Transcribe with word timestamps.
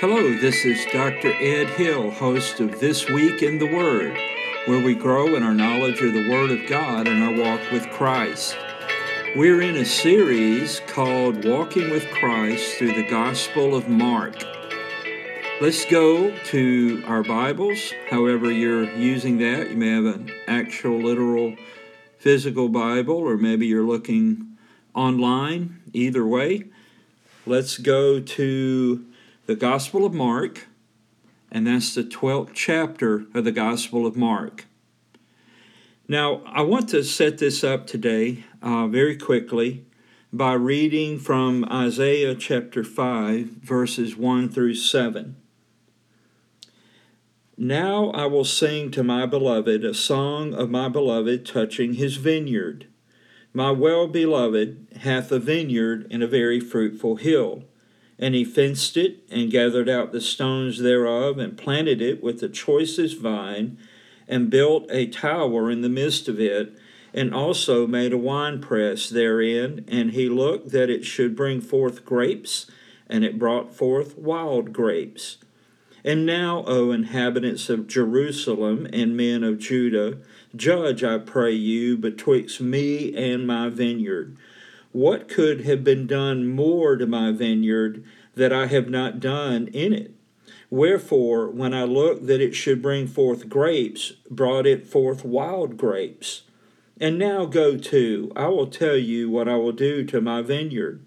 Hello, 0.00 0.32
this 0.32 0.64
is 0.64 0.86
Dr. 0.92 1.32
Ed 1.40 1.70
Hill, 1.70 2.12
host 2.12 2.60
of 2.60 2.78
This 2.78 3.10
Week 3.10 3.42
in 3.42 3.58
the 3.58 3.66
Word, 3.66 4.16
where 4.66 4.80
we 4.80 4.94
grow 4.94 5.34
in 5.34 5.42
our 5.42 5.52
knowledge 5.52 6.00
of 6.00 6.12
the 6.12 6.30
Word 6.30 6.52
of 6.52 6.68
God 6.68 7.08
and 7.08 7.20
our 7.20 7.34
walk 7.44 7.72
with 7.72 7.90
Christ. 7.90 8.56
We're 9.34 9.60
in 9.60 9.74
a 9.74 9.84
series 9.84 10.80
called 10.86 11.44
Walking 11.44 11.90
with 11.90 12.08
Christ 12.12 12.78
through 12.78 12.92
the 12.92 13.10
Gospel 13.10 13.74
of 13.74 13.88
Mark. 13.88 14.36
Let's 15.60 15.84
go 15.86 16.30
to 16.44 17.02
our 17.04 17.24
Bibles. 17.24 17.92
However, 18.08 18.52
you're 18.52 18.88
using 18.94 19.38
that, 19.38 19.70
you 19.70 19.76
may 19.76 19.90
have 19.90 20.04
an 20.04 20.30
actual, 20.46 21.02
literal, 21.02 21.56
physical 22.20 22.68
Bible, 22.68 23.16
or 23.16 23.36
maybe 23.36 23.66
you're 23.66 23.82
looking 23.82 24.58
online. 24.94 25.82
Either 25.92 26.24
way, 26.24 26.66
let's 27.46 27.78
go 27.78 28.20
to 28.20 29.04
the 29.48 29.56
Gospel 29.56 30.04
of 30.04 30.12
Mark, 30.12 30.66
and 31.50 31.66
that's 31.66 31.94
the 31.94 32.04
12th 32.04 32.50
chapter 32.52 33.24
of 33.32 33.44
the 33.44 33.50
Gospel 33.50 34.04
of 34.04 34.14
Mark. 34.14 34.66
Now, 36.06 36.42
I 36.44 36.60
want 36.60 36.90
to 36.90 37.02
set 37.02 37.38
this 37.38 37.64
up 37.64 37.86
today 37.86 38.44
uh, 38.60 38.88
very 38.88 39.16
quickly 39.16 39.86
by 40.34 40.52
reading 40.52 41.18
from 41.18 41.64
Isaiah 41.72 42.34
chapter 42.34 42.84
5, 42.84 43.46
verses 43.46 44.16
1 44.16 44.50
through 44.50 44.74
7. 44.74 45.34
Now 47.56 48.10
I 48.10 48.26
will 48.26 48.44
sing 48.44 48.90
to 48.90 49.02
my 49.02 49.24
beloved 49.24 49.82
a 49.82 49.94
song 49.94 50.52
of 50.52 50.68
my 50.68 50.90
beloved 50.90 51.46
touching 51.46 51.94
his 51.94 52.16
vineyard. 52.16 52.86
My 53.54 53.70
well 53.70 54.08
beloved 54.08 54.88
hath 55.00 55.32
a 55.32 55.38
vineyard 55.38 56.06
in 56.10 56.20
a 56.20 56.26
very 56.26 56.60
fruitful 56.60 57.16
hill 57.16 57.64
and 58.18 58.34
he 58.34 58.44
fenced 58.44 58.96
it, 58.96 59.20
and 59.30 59.50
gathered 59.50 59.88
out 59.88 60.12
the 60.12 60.20
stones 60.20 60.78
thereof, 60.80 61.38
and 61.38 61.56
planted 61.56 62.02
it 62.02 62.22
with 62.22 62.40
the 62.40 62.48
choicest 62.48 63.18
vine, 63.18 63.78
and 64.26 64.50
built 64.50 64.86
a 64.90 65.06
tower 65.06 65.70
in 65.70 65.82
the 65.82 65.88
midst 65.88 66.28
of 66.28 66.40
it, 66.40 66.76
and 67.14 67.32
also 67.32 67.86
made 67.86 68.12
a 68.12 68.18
winepress 68.18 69.08
therein. 69.08 69.84
And 69.88 70.10
he 70.10 70.28
looked 70.28 70.70
that 70.70 70.90
it 70.90 71.04
should 71.04 71.36
bring 71.36 71.60
forth 71.60 72.04
grapes, 72.04 72.66
and 73.08 73.24
it 73.24 73.38
brought 73.38 73.74
forth 73.74 74.18
wild 74.18 74.72
grapes. 74.72 75.38
And 76.04 76.24
now, 76.24 76.64
O 76.66 76.90
inhabitants 76.90 77.68
of 77.68 77.86
Jerusalem 77.86 78.86
and 78.92 79.16
men 79.16 79.42
of 79.42 79.58
Judah, 79.58 80.18
judge, 80.54 81.02
I 81.02 81.18
pray 81.18 81.52
you, 81.52 81.96
betwixt 81.96 82.60
me 82.60 83.14
and 83.14 83.46
my 83.46 83.68
vineyard. 83.68 84.36
What 84.92 85.28
could 85.28 85.62
have 85.62 85.84
been 85.84 86.06
done 86.06 86.48
more 86.48 86.96
to 86.96 87.06
my 87.06 87.30
vineyard 87.30 88.02
that 88.34 88.52
I 88.52 88.66
have 88.66 88.88
not 88.88 89.20
done 89.20 89.68
in 89.68 89.92
it? 89.92 90.12
Wherefore, 90.70 91.50
when 91.50 91.74
I 91.74 91.84
looked 91.84 92.26
that 92.26 92.40
it 92.40 92.54
should 92.54 92.80
bring 92.80 93.06
forth 93.06 93.50
grapes, 93.50 94.14
brought 94.30 94.66
it 94.66 94.86
forth 94.86 95.24
wild 95.24 95.76
grapes. 95.76 96.42
And 96.98 97.18
now 97.18 97.44
go 97.44 97.76
to, 97.76 98.32
I 98.34 98.48
will 98.48 98.66
tell 98.66 98.96
you 98.96 99.30
what 99.30 99.46
I 99.46 99.56
will 99.56 99.72
do 99.72 100.04
to 100.04 100.22
my 100.22 100.40
vineyard. 100.40 101.04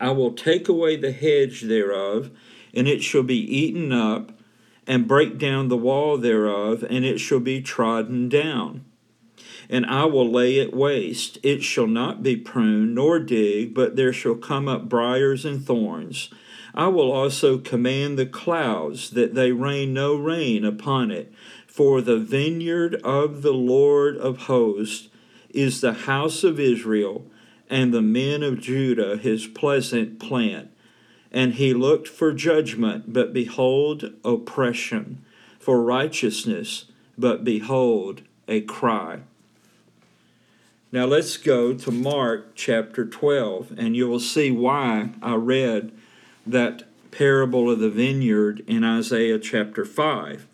I 0.00 0.10
will 0.10 0.32
take 0.32 0.68
away 0.68 0.96
the 0.96 1.12
hedge 1.12 1.62
thereof, 1.62 2.30
and 2.72 2.88
it 2.88 3.02
shall 3.02 3.22
be 3.22 3.38
eaten 3.38 3.92
up, 3.92 4.32
and 4.86 5.06
break 5.06 5.38
down 5.38 5.68
the 5.68 5.76
wall 5.76 6.16
thereof, 6.16 6.84
and 6.88 7.04
it 7.04 7.18
shall 7.18 7.40
be 7.40 7.60
trodden 7.60 8.28
down 8.30 8.85
and 9.68 9.86
I 9.86 10.04
will 10.04 10.30
lay 10.30 10.58
it 10.58 10.74
waste. 10.74 11.38
It 11.42 11.62
shall 11.62 11.86
not 11.86 12.22
be 12.22 12.36
pruned 12.36 12.94
nor 12.94 13.18
digged, 13.18 13.74
but 13.74 13.96
there 13.96 14.12
shall 14.12 14.34
come 14.34 14.68
up 14.68 14.88
briers 14.88 15.44
and 15.44 15.64
thorns. 15.64 16.30
I 16.74 16.88
will 16.88 17.10
also 17.10 17.58
command 17.58 18.18
the 18.18 18.26
clouds 18.26 19.10
that 19.10 19.34
they 19.34 19.52
rain 19.52 19.94
no 19.94 20.14
rain 20.14 20.64
upon 20.64 21.10
it. 21.10 21.32
For 21.66 22.00
the 22.00 22.18
vineyard 22.18 22.96
of 22.96 23.42
the 23.42 23.52
Lord 23.52 24.16
of 24.16 24.38
hosts 24.42 25.08
is 25.50 25.80
the 25.80 25.92
house 25.92 26.44
of 26.44 26.60
Israel, 26.60 27.26
and 27.68 27.92
the 27.92 28.02
men 28.02 28.42
of 28.42 28.60
Judah 28.60 29.16
his 29.16 29.46
pleasant 29.46 30.20
plant. 30.20 30.70
And 31.32 31.54
he 31.54 31.74
looked 31.74 32.08
for 32.08 32.32
judgment, 32.32 33.12
but 33.12 33.32
behold, 33.32 34.12
oppression, 34.24 35.24
for 35.58 35.82
righteousness, 35.82 36.84
but 37.18 37.42
behold, 37.42 38.22
a 38.46 38.60
cry. 38.60 39.20
Now 40.96 41.04
let's 41.04 41.36
go 41.36 41.74
to 41.74 41.90
Mark 41.90 42.54
chapter 42.54 43.04
12, 43.04 43.74
and 43.76 43.94
you 43.94 44.08
will 44.08 44.18
see 44.18 44.50
why 44.50 45.10
I 45.20 45.34
read 45.34 45.92
that 46.46 46.84
parable 47.10 47.70
of 47.70 47.80
the 47.80 47.90
vineyard 47.90 48.64
in 48.66 48.82
Isaiah 48.82 49.38
chapter 49.38 49.84
5. 49.84 50.46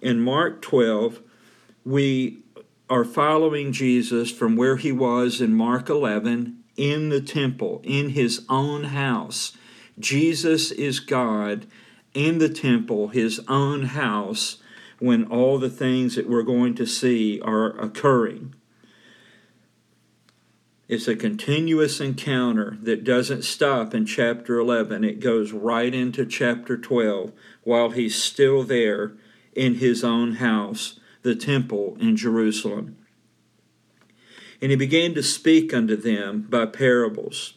In 0.00 0.20
Mark 0.20 0.62
12, 0.62 1.18
we 1.84 2.44
are 2.88 3.04
following 3.04 3.72
Jesus 3.72 4.30
from 4.30 4.54
where 4.54 4.76
he 4.76 4.92
was 4.92 5.40
in 5.40 5.52
Mark 5.52 5.88
11 5.88 6.62
in 6.76 7.08
the 7.08 7.20
temple, 7.20 7.80
in 7.82 8.10
his 8.10 8.46
own 8.48 8.84
house. 8.84 9.56
Jesus 9.98 10.70
is 10.70 11.00
God 11.00 11.66
in 12.14 12.38
the 12.38 12.48
temple, 12.48 13.08
his 13.08 13.40
own 13.48 13.86
house, 13.86 14.58
when 15.00 15.24
all 15.24 15.58
the 15.58 15.68
things 15.68 16.14
that 16.14 16.30
we're 16.30 16.44
going 16.44 16.76
to 16.76 16.86
see 16.86 17.40
are 17.40 17.76
occurring. 17.80 18.54
It's 20.92 21.08
a 21.08 21.16
continuous 21.16 22.02
encounter 22.02 22.76
that 22.82 23.02
doesn't 23.02 23.44
stop 23.44 23.94
in 23.94 24.04
chapter 24.04 24.58
11. 24.58 25.04
It 25.04 25.20
goes 25.20 25.50
right 25.50 25.94
into 25.94 26.26
chapter 26.26 26.76
12 26.76 27.32
while 27.62 27.92
he's 27.92 28.22
still 28.22 28.62
there 28.62 29.14
in 29.54 29.76
his 29.76 30.04
own 30.04 30.32
house, 30.32 31.00
the 31.22 31.34
temple 31.34 31.96
in 31.98 32.14
Jerusalem. 32.14 32.98
And 34.60 34.70
he 34.70 34.76
began 34.76 35.14
to 35.14 35.22
speak 35.22 35.72
unto 35.72 35.96
them 35.96 36.46
by 36.50 36.66
parables. 36.66 37.54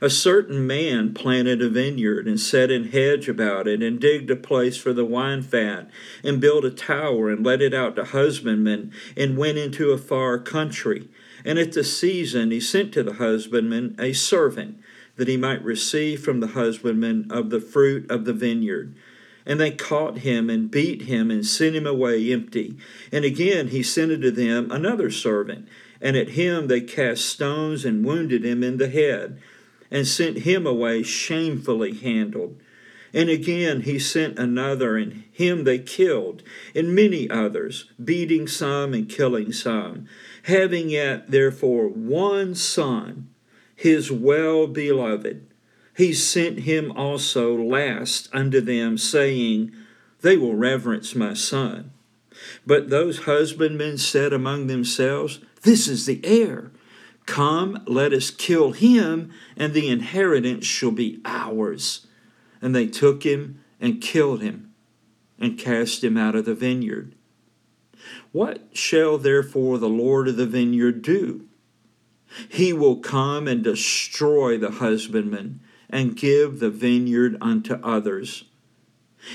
A 0.00 0.08
certain 0.08 0.66
man 0.66 1.12
planted 1.12 1.60
a 1.60 1.68
vineyard 1.68 2.26
and 2.26 2.40
set 2.40 2.70
an 2.70 2.88
hedge 2.88 3.28
about 3.28 3.68
it, 3.68 3.82
and 3.82 4.00
digged 4.00 4.30
a 4.30 4.36
place 4.36 4.78
for 4.78 4.94
the 4.94 5.04
wine 5.04 5.42
fat, 5.42 5.90
and 6.24 6.40
built 6.40 6.64
a 6.64 6.70
tower, 6.70 7.28
and 7.28 7.44
let 7.44 7.60
it 7.60 7.74
out 7.74 7.96
to 7.96 8.04
husbandmen, 8.04 8.92
and 9.14 9.36
went 9.36 9.58
into 9.58 9.90
a 9.90 9.98
far 9.98 10.38
country 10.38 11.10
and 11.46 11.60
at 11.60 11.72
the 11.72 11.84
season 11.84 12.50
he 12.50 12.58
sent 12.58 12.92
to 12.92 13.04
the 13.04 13.14
husbandman 13.14 13.94
a 14.00 14.12
servant, 14.12 14.78
that 15.14 15.28
he 15.28 15.36
might 15.36 15.62
receive 15.62 16.22
from 16.22 16.40
the 16.40 16.48
husbandman 16.48 17.26
of 17.30 17.50
the 17.50 17.60
fruit 17.60 18.10
of 18.10 18.24
the 18.24 18.32
vineyard. 18.32 18.94
And 19.46 19.60
they 19.60 19.70
caught 19.70 20.18
him 20.18 20.50
and 20.50 20.68
beat 20.68 21.02
him 21.02 21.30
and 21.30 21.46
sent 21.46 21.76
him 21.76 21.86
away 21.86 22.32
empty. 22.32 22.76
And 23.12 23.24
again 23.24 23.68
he 23.68 23.82
sent 23.84 24.10
unto 24.10 24.32
them 24.32 24.72
another 24.72 25.08
servant, 25.08 25.68
and 26.00 26.16
at 26.16 26.30
him 26.30 26.66
they 26.66 26.80
cast 26.80 27.26
stones 27.26 27.84
and 27.84 28.04
wounded 28.04 28.44
him 28.44 28.64
in 28.64 28.78
the 28.78 28.88
head, 28.88 29.40
and 29.88 30.04
sent 30.04 30.38
him 30.38 30.66
away 30.66 31.04
shamefully 31.04 31.94
handled. 31.94 32.60
And 33.14 33.30
again 33.30 33.82
he 33.82 34.00
sent 34.00 34.36
another, 34.36 34.96
and 34.96 35.22
him 35.30 35.62
they 35.62 35.78
killed, 35.78 36.42
and 36.74 36.92
many 36.92 37.30
others, 37.30 37.88
beating 38.04 38.48
some 38.48 38.92
and 38.92 39.08
killing 39.08 39.52
some 39.52 40.08
having 40.46 40.88
yet 40.88 41.28
therefore 41.28 41.88
one 41.88 42.54
son, 42.54 43.28
his 43.74 44.12
well 44.12 44.68
beloved, 44.68 45.44
he 45.96 46.12
sent 46.12 46.60
him 46.60 46.92
also 46.92 47.56
last 47.56 48.28
unto 48.32 48.60
them, 48.60 48.96
saying, 48.96 49.72
They 50.20 50.36
will 50.36 50.54
reverence 50.54 51.16
my 51.16 51.34
son. 51.34 51.90
But 52.64 52.90
those 52.90 53.24
husbandmen 53.24 53.98
said 53.98 54.32
among 54.32 54.68
themselves, 54.68 55.40
This 55.62 55.88
is 55.88 56.06
the 56.06 56.20
heir. 56.22 56.70
Come, 57.24 57.82
let 57.86 58.12
us 58.12 58.30
kill 58.30 58.70
him, 58.70 59.32
and 59.56 59.74
the 59.74 59.88
inheritance 59.88 60.64
shall 60.64 60.92
be 60.92 61.20
ours. 61.24 62.06
And 62.62 62.72
they 62.72 62.86
took 62.86 63.24
him 63.24 63.64
and 63.80 64.00
killed 64.00 64.42
him, 64.42 64.72
and 65.40 65.58
cast 65.58 66.04
him 66.04 66.16
out 66.16 66.36
of 66.36 66.44
the 66.44 66.54
vineyard. 66.54 67.15
What 68.32 68.68
shall 68.72 69.18
therefore 69.18 69.78
the 69.78 69.88
Lord 69.88 70.28
of 70.28 70.36
the 70.36 70.46
vineyard 70.46 71.02
do? 71.02 71.46
He 72.48 72.72
will 72.72 72.96
come 72.96 73.48
and 73.48 73.62
destroy 73.62 74.58
the 74.58 74.72
husbandman 74.72 75.60
and 75.88 76.16
give 76.16 76.58
the 76.58 76.70
vineyard 76.70 77.36
unto 77.40 77.74
others. 77.74 78.44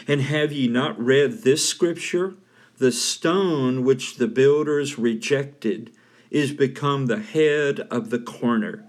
And 0.08 0.22
have 0.22 0.52
ye 0.52 0.68
not 0.68 1.00
read 1.00 1.44
this 1.44 1.68
scripture? 1.68 2.36
The 2.78 2.92
stone 2.92 3.84
which 3.84 4.18
the 4.18 4.28
builders 4.28 4.98
rejected 4.98 5.92
is 6.30 6.52
become 6.52 7.06
the 7.06 7.20
head 7.20 7.82
of 7.92 8.10
the 8.10 8.20
corner. 8.20 8.86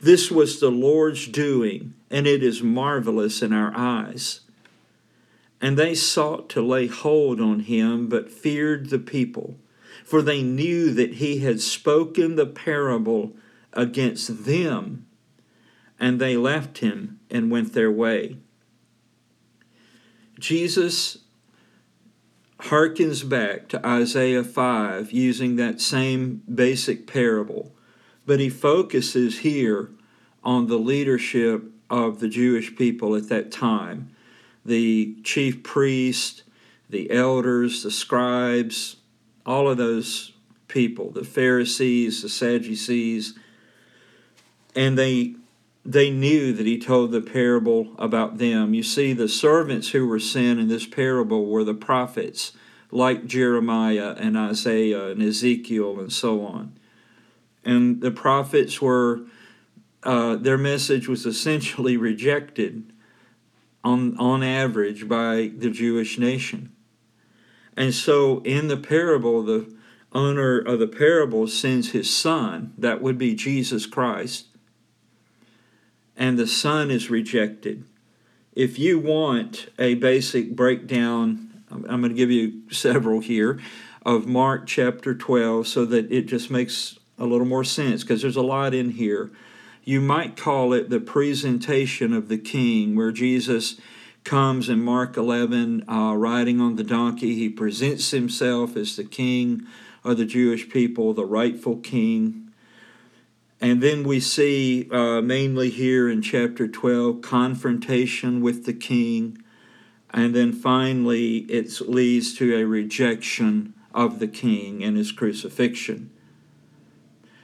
This 0.00 0.30
was 0.30 0.60
the 0.60 0.70
Lord's 0.70 1.26
doing, 1.26 1.94
and 2.10 2.26
it 2.26 2.42
is 2.42 2.62
marvelous 2.62 3.42
in 3.42 3.52
our 3.52 3.72
eyes. 3.74 4.40
And 5.62 5.78
they 5.78 5.94
sought 5.94 6.50
to 6.50 6.60
lay 6.60 6.88
hold 6.88 7.40
on 7.40 7.60
him, 7.60 8.08
but 8.08 8.32
feared 8.32 8.90
the 8.90 8.98
people, 8.98 9.60
for 10.04 10.20
they 10.20 10.42
knew 10.42 10.92
that 10.92 11.14
he 11.14 11.38
had 11.38 11.60
spoken 11.60 12.34
the 12.34 12.46
parable 12.46 13.36
against 13.72 14.44
them. 14.44 15.06
And 16.00 16.20
they 16.20 16.36
left 16.36 16.78
him 16.78 17.20
and 17.30 17.48
went 17.48 17.74
their 17.74 17.92
way. 17.92 18.38
Jesus 20.40 21.18
harkens 22.58 23.28
back 23.28 23.68
to 23.68 23.86
Isaiah 23.86 24.42
5 24.42 25.12
using 25.12 25.54
that 25.56 25.80
same 25.80 26.42
basic 26.52 27.06
parable, 27.06 27.72
but 28.26 28.40
he 28.40 28.48
focuses 28.48 29.40
here 29.40 29.90
on 30.42 30.66
the 30.66 30.78
leadership 30.78 31.62
of 31.88 32.18
the 32.18 32.28
Jewish 32.28 32.74
people 32.74 33.14
at 33.14 33.28
that 33.28 33.52
time 33.52 34.11
the 34.64 35.16
chief 35.24 35.62
priest, 35.62 36.42
the 36.88 37.10
elders, 37.10 37.82
the 37.82 37.90
scribes, 37.90 38.96
all 39.44 39.68
of 39.68 39.78
those 39.78 40.32
people, 40.68 41.10
the 41.10 41.24
Pharisees, 41.24 42.22
the 42.22 42.28
Sadducees, 42.28 43.34
and 44.74 44.96
they 44.96 45.34
they 45.84 46.10
knew 46.10 46.52
that 46.52 46.66
he 46.66 46.78
told 46.78 47.10
the 47.10 47.20
parable 47.20 47.88
about 47.98 48.38
them. 48.38 48.72
You 48.72 48.84
see, 48.84 49.12
the 49.12 49.28
servants 49.28 49.90
who 49.90 50.06
were 50.06 50.20
sent 50.20 50.60
in 50.60 50.68
this 50.68 50.86
parable 50.86 51.46
were 51.46 51.64
the 51.64 51.74
prophets, 51.74 52.52
like 52.92 53.26
Jeremiah 53.26 54.14
and 54.16 54.38
Isaiah 54.38 55.08
and 55.08 55.20
Ezekiel 55.20 55.98
and 55.98 56.12
so 56.12 56.46
on. 56.46 56.78
And 57.64 58.00
the 58.00 58.12
prophets 58.12 58.80
were, 58.80 59.22
uh, 60.04 60.36
their 60.36 60.58
message 60.58 61.08
was 61.08 61.26
essentially 61.26 61.96
rejected 62.10 62.91
on, 63.84 64.16
on 64.18 64.42
average 64.42 65.08
by 65.08 65.52
the 65.56 65.70
Jewish 65.70 66.18
nation. 66.18 66.72
And 67.76 67.94
so 67.94 68.40
in 68.42 68.68
the 68.68 68.76
parable, 68.76 69.42
the 69.42 69.74
owner 70.12 70.58
of 70.58 70.78
the 70.78 70.86
parable 70.86 71.46
sends 71.46 71.90
his 71.90 72.14
son, 72.14 72.74
that 72.78 73.00
would 73.00 73.18
be 73.18 73.34
Jesus 73.34 73.86
Christ, 73.86 74.46
and 76.16 76.38
the 76.38 76.46
son 76.46 76.90
is 76.90 77.10
rejected. 77.10 77.84
If 78.54 78.78
you 78.78 78.98
want 78.98 79.68
a 79.78 79.94
basic 79.94 80.54
breakdown, 80.54 81.64
I'm 81.70 81.82
going 81.82 82.10
to 82.10 82.14
give 82.14 82.30
you 82.30 82.70
several 82.70 83.20
here 83.20 83.58
of 84.04 84.26
Mark 84.26 84.66
chapter 84.66 85.14
12 85.14 85.66
so 85.66 85.84
that 85.86 86.12
it 86.12 86.26
just 86.26 86.50
makes 86.50 86.98
a 87.18 87.24
little 87.24 87.46
more 87.46 87.64
sense 87.64 88.02
because 88.02 88.20
there's 88.20 88.36
a 88.36 88.42
lot 88.42 88.74
in 88.74 88.90
here. 88.90 89.30
You 89.84 90.00
might 90.00 90.36
call 90.36 90.72
it 90.72 90.90
the 90.90 91.00
presentation 91.00 92.12
of 92.12 92.28
the 92.28 92.38
king, 92.38 92.94
where 92.94 93.10
Jesus 93.10 93.80
comes 94.22 94.68
in 94.68 94.80
Mark 94.80 95.16
11 95.16 95.88
uh, 95.88 96.14
riding 96.14 96.60
on 96.60 96.76
the 96.76 96.84
donkey. 96.84 97.34
He 97.34 97.48
presents 97.48 98.12
himself 98.12 98.76
as 98.76 98.94
the 98.94 99.04
king 99.04 99.66
of 100.04 100.18
the 100.18 100.24
Jewish 100.24 100.68
people, 100.68 101.12
the 101.14 101.24
rightful 101.24 101.78
king. 101.78 102.52
And 103.60 103.82
then 103.82 104.04
we 104.04 104.20
see, 104.20 104.88
uh, 104.90 105.20
mainly 105.20 105.70
here 105.70 106.08
in 106.08 106.22
chapter 106.22 106.68
12, 106.68 107.20
confrontation 107.20 108.40
with 108.40 108.66
the 108.66 108.72
king. 108.72 109.42
And 110.10 110.32
then 110.32 110.52
finally, 110.52 111.38
it 111.48 111.80
leads 111.80 112.34
to 112.34 112.54
a 112.56 112.64
rejection 112.64 113.74
of 113.92 114.20
the 114.20 114.28
king 114.28 114.84
and 114.84 114.96
his 114.96 115.10
crucifixion. 115.10 116.10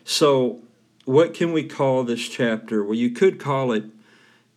So, 0.05 0.63
what 1.09 1.33
can 1.33 1.53
we 1.53 1.65
call 1.65 2.05
this 2.05 2.29
chapter? 2.29 2.85
Well, 2.85 2.95
you 2.95 3.09
could 3.09 3.41
call 3.41 3.73
it 3.73 3.85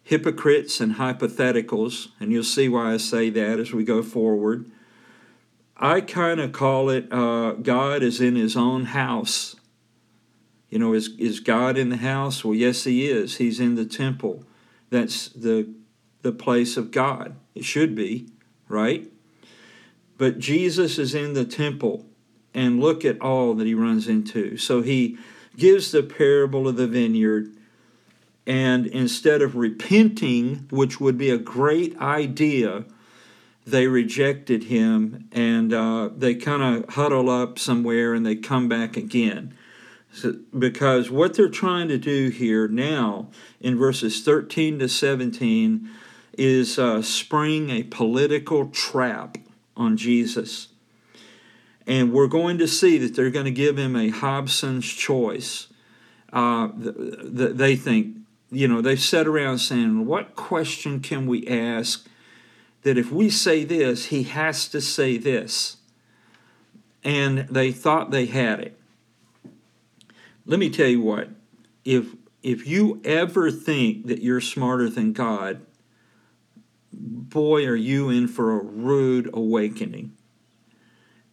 hypocrites 0.03 0.81
and 0.81 0.95
hypotheticals, 0.95 2.09
and 2.19 2.33
you'll 2.33 2.43
see 2.43 2.67
why 2.67 2.91
I 2.91 2.97
say 2.97 3.29
that 3.29 3.57
as 3.57 3.71
we 3.71 3.85
go 3.85 4.03
forward. 4.03 4.69
I 5.77 6.01
kind 6.01 6.41
of 6.41 6.51
call 6.51 6.89
it 6.89 7.07
uh, 7.09 7.53
God 7.53 8.03
is 8.03 8.19
in 8.19 8.35
his 8.35 8.57
own 8.57 8.87
house. 8.87 9.55
You 10.69 10.79
know, 10.79 10.93
is, 10.93 11.15
is 11.17 11.39
God 11.39 11.77
in 11.77 11.87
the 11.87 11.97
house? 11.97 12.43
Well, 12.43 12.53
yes, 12.53 12.83
he 12.83 13.09
is. 13.09 13.37
He's 13.37 13.61
in 13.61 13.75
the 13.75 13.85
temple. 13.85 14.43
That's 14.89 15.29
the, 15.29 15.73
the 16.21 16.33
place 16.33 16.75
of 16.75 16.91
God. 16.91 17.37
It 17.55 17.63
should 17.63 17.95
be, 17.95 18.27
right? 18.67 19.09
But 20.17 20.37
Jesus 20.37 20.99
is 20.99 21.15
in 21.15 21.33
the 21.33 21.45
temple, 21.45 22.05
and 22.53 22.81
look 22.81 23.05
at 23.05 23.21
all 23.21 23.53
that 23.53 23.65
he 23.65 23.73
runs 23.73 24.09
into. 24.09 24.57
So 24.57 24.81
he 24.81 25.17
gives 25.57 25.91
the 25.91 26.03
parable 26.03 26.67
of 26.67 26.75
the 26.75 26.87
vineyard, 26.87 27.51
and 28.47 28.87
instead 28.87 29.41
of 29.41 29.55
repenting, 29.55 30.67
which 30.71 30.99
would 30.99 31.17
be 31.17 31.29
a 31.29 31.37
great 31.37 31.97
idea, 31.99 32.85
they 33.65 33.87
rejected 33.87 34.63
him 34.63 35.29
and 35.31 35.73
uh, 35.73 36.09
they 36.15 36.35
kind 36.35 36.61
of 36.63 36.95
huddle 36.95 37.29
up 37.29 37.59
somewhere 37.59 38.13
and 38.13 38.25
they 38.25 38.35
come 38.35 38.67
back 38.67 38.97
again. 38.97 39.55
So, 40.13 40.35
because 40.57 41.09
what 41.09 41.35
they're 41.35 41.47
trying 41.47 41.87
to 41.87 41.97
do 41.97 42.29
here 42.29 42.67
now 42.67 43.29
in 43.61 43.77
verses 43.77 44.23
13 44.23 44.79
to 44.79 44.89
17 44.89 45.89
is 46.37 46.77
uh, 46.77 47.01
spring 47.01 47.69
a 47.69 47.83
political 47.83 48.67
trap 48.67 49.37
on 49.77 49.95
Jesus. 49.95 50.69
And 51.87 52.13
we're 52.13 52.27
going 52.27 52.57
to 52.59 52.67
see 52.67 52.97
that 52.99 53.15
they're 53.15 53.31
going 53.31 53.45
to 53.45 53.51
give 53.51 53.77
him 53.77 53.95
a 53.95 54.09
Hobson's 54.09 54.85
choice. 54.85 55.67
Uh, 56.31 56.69
the, 56.75 56.91
the, 56.91 57.47
they 57.49 57.75
think, 57.75 58.17
you 58.51 58.67
know, 58.67 58.81
they've 58.81 58.99
sat 58.99 59.27
around 59.27 59.59
saying, 59.59 60.05
What 60.05 60.35
question 60.35 60.99
can 60.99 61.25
we 61.25 61.47
ask 61.47 62.07
that 62.83 62.97
if 62.97 63.11
we 63.11 63.29
say 63.29 63.63
this, 63.63 64.05
he 64.05 64.23
has 64.23 64.67
to 64.69 64.81
say 64.81 65.17
this. 65.17 65.77
And 67.03 67.39
they 67.49 67.71
thought 67.71 68.11
they 68.11 68.27
had 68.27 68.59
it. 68.59 68.79
Let 70.45 70.59
me 70.59 70.69
tell 70.69 70.87
you 70.87 71.01
what, 71.01 71.29
if 71.85 72.15
if 72.43 72.65
you 72.67 72.99
ever 73.03 73.51
think 73.51 74.07
that 74.07 74.23
you're 74.23 74.41
smarter 74.41 74.89
than 74.89 75.13
God, 75.13 75.61
boy, 76.91 77.65
are 77.67 77.75
you 77.75 78.09
in 78.09 78.27
for 78.27 78.59
a 78.59 78.63
rude 78.63 79.29
awakening. 79.31 80.13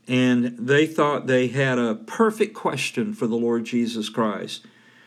And 0.08 0.56
they 0.58 0.86
thought 0.86 1.26
they 1.26 1.48
had 1.48 1.78
a 1.78 1.94
perfect 1.94 2.54
question 2.54 3.12
for 3.12 3.26
the 3.26 3.36
Lord 3.36 3.66
Jesus 3.66 4.08
Christ 4.08 4.64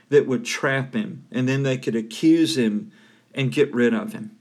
that 0.10 0.28
would 0.28 0.46
trap 0.46 0.94
him, 0.94 1.26
and 1.32 1.50
then 1.50 1.64
they 1.64 1.78
could 1.78 1.96
accuse 1.96 2.58
him 2.58 2.92
and 3.34 3.52
get 3.52 3.74
rid 3.74 3.94
of 3.94 4.14
him. 4.14 4.38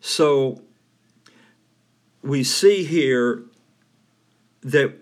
So 0.00 0.62
we 2.22 2.42
see 2.42 2.84
here 2.84 3.44
that 4.62 4.94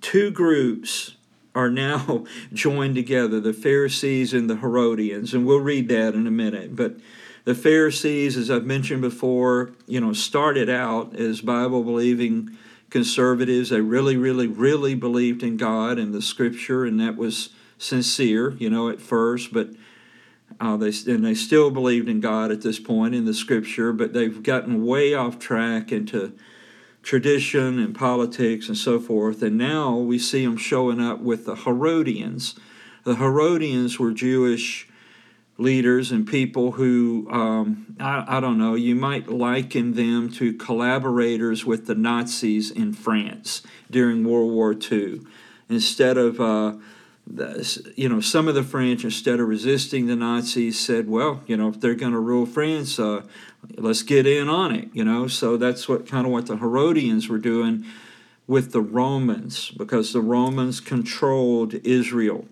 two 0.00 0.30
groups 0.30 1.16
are 1.54 1.70
now 1.70 2.24
joined 2.52 2.96
together 2.96 3.40
the 3.40 3.52
Pharisees 3.52 4.34
and 4.34 4.50
the 4.50 4.56
Herodians, 4.56 5.34
and 5.34 5.46
we'll 5.46 5.60
read 5.60 5.88
that 5.88 6.14
in 6.14 6.26
a 6.26 6.32
minute. 6.32 6.74
But 6.74 6.96
the 7.44 7.54
Pharisees, 7.54 8.36
as 8.36 8.50
I've 8.50 8.64
mentioned 8.64 9.02
before, 9.02 9.72
you 9.86 10.00
know, 10.00 10.12
started 10.12 10.68
out 10.68 11.14
as 11.14 11.40
Bible 11.42 11.84
believing 11.84 12.56
conservatives. 12.94 13.70
They 13.70 13.80
really, 13.80 14.16
really, 14.16 14.46
really 14.46 14.94
believed 14.94 15.42
in 15.42 15.56
God 15.56 15.98
and 15.98 16.14
the 16.14 16.22
Scripture, 16.22 16.84
and 16.84 17.00
that 17.00 17.16
was 17.16 17.48
sincere, 17.76 18.52
you 18.52 18.70
know, 18.70 18.88
at 18.88 19.00
first. 19.00 19.52
But 19.52 19.70
uh, 20.60 20.76
they 20.76 20.92
and 21.08 21.24
they 21.24 21.34
still 21.34 21.72
believed 21.72 22.08
in 22.08 22.20
God 22.20 22.52
at 22.52 22.62
this 22.62 22.78
point 22.78 23.16
in 23.16 23.24
the 23.24 23.34
Scripture, 23.34 23.92
but 23.92 24.12
they've 24.12 24.40
gotten 24.40 24.86
way 24.86 25.12
off 25.12 25.40
track 25.40 25.90
into 25.90 26.34
tradition 27.02 27.80
and 27.80 27.96
politics 27.96 28.68
and 28.68 28.78
so 28.78 29.00
forth. 29.00 29.42
And 29.42 29.58
now 29.58 29.96
we 29.96 30.16
see 30.16 30.44
them 30.44 30.56
showing 30.56 31.00
up 31.00 31.18
with 31.18 31.46
the 31.46 31.56
Herodians. 31.56 32.54
The 33.02 33.16
Herodians 33.16 33.98
were 33.98 34.12
Jewish 34.12 34.86
leaders 35.56 36.10
and 36.10 36.26
people 36.26 36.72
who, 36.72 37.28
um, 37.30 37.96
I, 38.00 38.24
I, 38.38 38.40
don't 38.40 38.58
know, 38.58 38.74
you 38.74 38.94
might 38.94 39.28
liken 39.28 39.94
them 39.94 40.30
to 40.32 40.52
collaborators 40.54 41.64
with 41.64 41.86
the 41.86 41.94
Nazis 41.94 42.70
in 42.70 42.92
France 42.92 43.62
during 43.90 44.24
World 44.24 44.52
War 44.52 44.74
II. 44.74 45.20
Instead 45.68 46.18
of 46.18 46.40
uh, 46.40 46.74
you 47.96 48.08
know, 48.08 48.20
some 48.20 48.48
of 48.48 48.54
the 48.54 48.62
French, 48.62 49.04
instead 49.04 49.40
of 49.40 49.48
resisting 49.48 50.06
the 50.06 50.16
Nazis, 50.16 50.78
said, 50.78 51.08
well, 51.08 51.42
you 51.46 51.56
know, 51.56 51.68
if 51.68 51.80
they're 51.80 51.94
going 51.94 52.12
to 52.12 52.18
rule 52.18 52.44
France, 52.44 52.98
uh, 52.98 53.22
let's 53.76 54.02
get 54.02 54.26
in 54.26 54.48
on 54.48 54.74
it, 54.74 54.88
you 54.92 55.04
know. 55.04 55.26
So 55.26 55.56
that's 55.56 55.88
what 55.88 56.06
kind 56.06 56.26
of 56.26 56.32
what 56.32 56.46
the 56.46 56.58
Herodians 56.58 57.28
were 57.28 57.38
doing 57.38 57.84
with 58.46 58.72
the 58.72 58.82
Romans 58.82 59.70
because 59.70 60.12
the 60.12 60.20
Romans 60.20 60.80
controlled 60.80 61.74
Israel. 61.74 62.46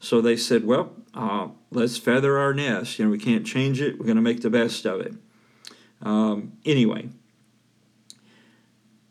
So 0.00 0.22
they 0.22 0.36
said, 0.36 0.64
well, 0.64 0.94
uh, 1.14 1.48
let's 1.70 1.98
feather 1.98 2.38
our 2.38 2.54
nest. 2.54 2.98
You 2.98 3.06
know, 3.06 3.10
we 3.10 3.18
can't 3.18 3.46
change 3.46 3.80
it. 3.80 3.98
We're 3.98 4.06
going 4.06 4.16
to 4.16 4.22
make 4.22 4.42
the 4.42 4.50
best 4.50 4.86
of 4.86 5.00
it. 5.00 5.14
Um, 6.00 6.52
anyway, 6.64 7.08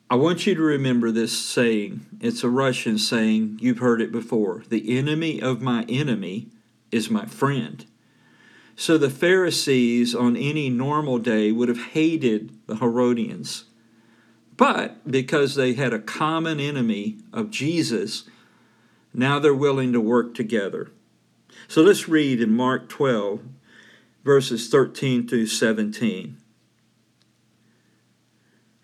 I 0.09 0.15
want 0.15 0.45
you 0.45 0.55
to 0.55 0.61
remember 0.61 1.11
this 1.11 1.37
saying. 1.37 2.05
It's 2.19 2.43
a 2.43 2.49
Russian 2.49 2.97
saying. 2.97 3.59
You've 3.61 3.79
heard 3.79 4.01
it 4.01 4.11
before. 4.11 4.63
The 4.67 4.97
enemy 4.97 5.41
of 5.41 5.61
my 5.61 5.85
enemy 5.87 6.47
is 6.91 7.09
my 7.09 7.25
friend. 7.25 7.85
So 8.75 8.97
the 8.97 9.09
Pharisees 9.09 10.15
on 10.15 10.35
any 10.35 10.69
normal 10.69 11.19
day 11.19 11.51
would 11.51 11.69
have 11.69 11.91
hated 11.91 12.57
the 12.67 12.77
Herodians. 12.77 13.65
But 14.57 15.09
because 15.09 15.55
they 15.55 15.73
had 15.73 15.93
a 15.93 15.99
common 15.99 16.59
enemy 16.59 17.17
of 17.31 17.51
Jesus, 17.51 18.23
now 19.13 19.39
they're 19.39 19.53
willing 19.53 19.93
to 19.93 20.01
work 20.01 20.33
together. 20.33 20.91
So 21.71 21.81
let's 21.81 22.09
read 22.09 22.41
in 22.41 22.53
Mark 22.53 22.89
12, 22.89 23.39
verses 24.25 24.67
13 24.67 25.25
through 25.25 25.45
17. 25.45 26.35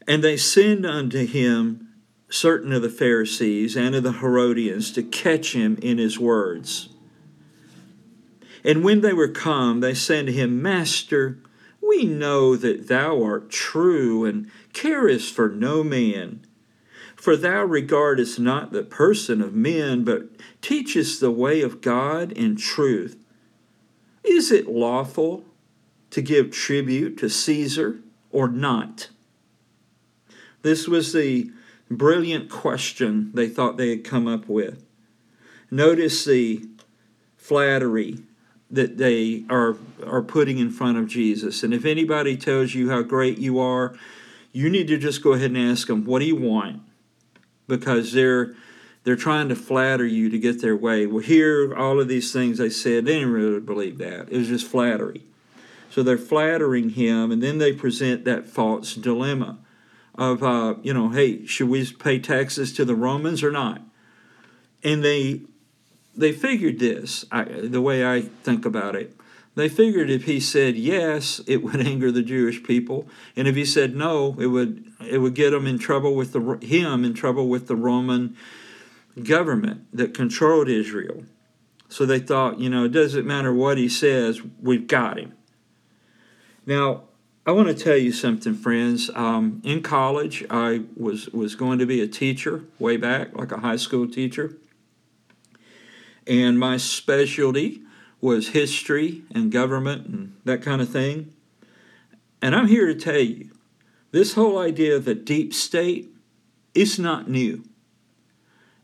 And 0.07 0.23
they 0.23 0.37
send 0.37 0.85
unto 0.85 1.25
him 1.25 1.89
certain 2.29 2.71
of 2.71 2.81
the 2.81 2.89
Pharisees 2.89 3.75
and 3.75 3.93
of 3.93 4.03
the 4.03 4.13
Herodians 4.13 4.93
to 4.93 5.03
catch 5.03 5.51
him 5.51 5.77
in 5.81 5.97
his 5.97 6.17
words. 6.17 6.87
And 8.63 8.85
when 8.85 9.01
they 9.01 9.11
were 9.11 9.27
come, 9.27 9.81
they 9.81 9.93
said 9.93 10.27
to 10.27 10.31
him, 10.31 10.61
Master, 10.61 11.39
we 11.85 12.05
know 12.05 12.55
that 12.55 12.87
thou 12.87 13.21
art 13.21 13.49
true 13.49 14.23
and 14.23 14.49
carest 14.71 15.33
for 15.33 15.49
no 15.49 15.83
man. 15.83 16.46
For 17.17 17.35
thou 17.35 17.63
regardest 17.63 18.39
not 18.39 18.71
the 18.71 18.83
person 18.83 19.41
of 19.41 19.53
men, 19.53 20.03
but 20.03 20.29
teachest 20.61 21.19
the 21.19 21.31
way 21.31 21.61
of 21.61 21.81
God 21.81 22.31
in 22.31 22.55
truth. 22.55 23.17
Is 24.23 24.51
it 24.51 24.69
lawful 24.69 25.43
to 26.11 26.21
give 26.21 26.51
tribute 26.51 27.17
to 27.17 27.27
Caesar 27.27 27.99
or 28.31 28.47
not? 28.47 29.09
This 30.61 30.87
was 30.87 31.11
the 31.11 31.51
brilliant 31.89 32.51
question 32.51 33.31
they 33.33 33.49
thought 33.49 33.77
they 33.77 33.89
had 33.89 34.03
come 34.03 34.27
up 34.27 34.47
with. 34.47 34.85
Notice 35.71 36.23
the 36.23 36.65
flattery 37.35 38.19
that 38.69 38.97
they 38.97 39.43
are, 39.49 39.75
are 40.05 40.21
putting 40.21 40.59
in 40.59 40.69
front 40.69 40.97
of 40.97 41.07
Jesus. 41.07 41.63
And 41.63 41.73
if 41.73 41.83
anybody 41.83 42.37
tells 42.37 42.75
you 42.75 42.91
how 42.91 43.01
great 43.01 43.39
you 43.39 43.59
are, 43.59 43.95
you 44.51 44.69
need 44.69 44.87
to 44.89 44.97
just 44.97 45.23
go 45.23 45.33
ahead 45.33 45.51
and 45.51 45.57
ask 45.57 45.87
them, 45.87 46.05
What 46.05 46.19
do 46.19 46.25
you 46.25 46.35
want? 46.35 46.83
Because 47.67 48.13
they're 48.13 48.55
they're 49.03 49.15
trying 49.15 49.47
to 49.47 49.55
flatter 49.55 50.05
you 50.05 50.29
to 50.29 50.37
get 50.37 50.61
their 50.61 50.75
way. 50.75 51.05
Well, 51.05 51.23
here, 51.23 51.73
all 51.73 52.01
of 52.01 52.09
these 52.09 52.33
things 52.33 52.57
they 52.57 52.69
said, 52.69 53.05
they 53.05 53.13
didn't 53.13 53.31
really 53.31 53.61
believe 53.61 53.99
that. 53.99 54.27
It 54.29 54.37
was 54.37 54.49
just 54.49 54.67
flattery. 54.67 55.21
So 55.89 56.03
they're 56.03 56.17
flattering 56.17 56.89
him, 56.89 57.31
and 57.31 57.41
then 57.41 57.57
they 57.57 57.71
present 57.71 58.25
that 58.25 58.45
false 58.45 58.95
dilemma 58.95 59.59
of, 60.15 60.43
uh, 60.43 60.75
you 60.81 60.93
know, 60.93 61.09
hey, 61.09 61.45
should 61.45 61.69
we 61.69 61.85
pay 61.85 62.19
taxes 62.19 62.73
to 62.73 62.83
the 62.83 62.95
Romans 62.95 63.43
or 63.43 63.51
not? 63.51 63.81
And 64.83 65.03
they 65.03 65.41
they 66.15 66.31
figured 66.31 66.79
this, 66.79 67.23
I, 67.31 67.43
the 67.43 67.81
way 67.81 68.05
I 68.05 68.21
think 68.21 68.65
about 68.65 68.95
it. 68.95 69.15
They 69.55 69.69
figured 69.69 70.09
if 70.09 70.25
he 70.25 70.39
said 70.39 70.75
yes, 70.75 71.39
it 71.47 71.63
would 71.63 71.79
anger 71.87 72.11
the 72.11 72.23
Jewish 72.23 72.61
people, 72.61 73.07
and 73.35 73.47
if 73.47 73.55
he 73.55 73.65
said 73.65 73.95
no, 73.95 74.35
it 74.39 74.47
would 74.47 74.86
it 75.07 75.19
would 75.19 75.33
get 75.33 75.53
him 75.53 75.67
in 75.67 75.79
trouble 75.79 76.15
with 76.15 76.33
the 76.33 76.57
him 76.61 77.03
in 77.05 77.13
trouble 77.13 77.47
with 77.47 77.67
the 77.67 77.75
Roman 77.75 78.35
government 79.23 79.85
that 79.93 80.13
controlled 80.13 80.69
Israel. 80.69 81.23
So 81.89 82.05
they 82.05 82.19
thought, 82.19 82.59
you 82.59 82.69
know, 82.69 82.85
it 82.85 82.91
doesn't 82.91 83.25
matter 83.25 83.53
what 83.53 83.77
he 83.77 83.87
says, 83.87 84.41
we've 84.61 84.87
got 84.87 85.17
him. 85.17 85.33
Now, 86.65 87.03
I 87.45 87.51
want 87.51 87.69
to 87.69 87.73
tell 87.73 87.95
you 87.95 88.11
something, 88.11 88.55
friends. 88.55 89.09
Um, 89.15 89.61
in 89.63 89.81
college, 89.81 90.43
I 90.49 90.83
was 90.97 91.29
was 91.29 91.55
going 91.55 91.79
to 91.79 91.85
be 91.85 92.01
a 92.01 92.07
teacher 92.07 92.65
way 92.77 92.97
back, 92.97 93.37
like 93.37 93.53
a 93.53 93.59
high 93.59 93.77
school 93.77 94.05
teacher, 94.05 94.57
and 96.27 96.59
my 96.59 96.75
specialty 96.75 97.83
was 98.19 98.49
history 98.49 99.21
and 99.33 99.49
government 99.49 100.07
and 100.07 100.35
that 100.43 100.61
kind 100.61 100.81
of 100.81 100.89
thing. 100.89 101.33
And 102.41 102.53
I'm 102.53 102.67
here 102.67 102.87
to 102.87 102.95
tell 102.95 103.19
you, 103.19 103.51
this 104.17 104.33
whole 104.33 104.57
idea 104.57 104.95
of 104.95 105.07
a 105.07 105.13
deep 105.13 105.53
state 105.53 106.09
is 106.73 106.97
not 106.97 107.29
new. 107.29 107.63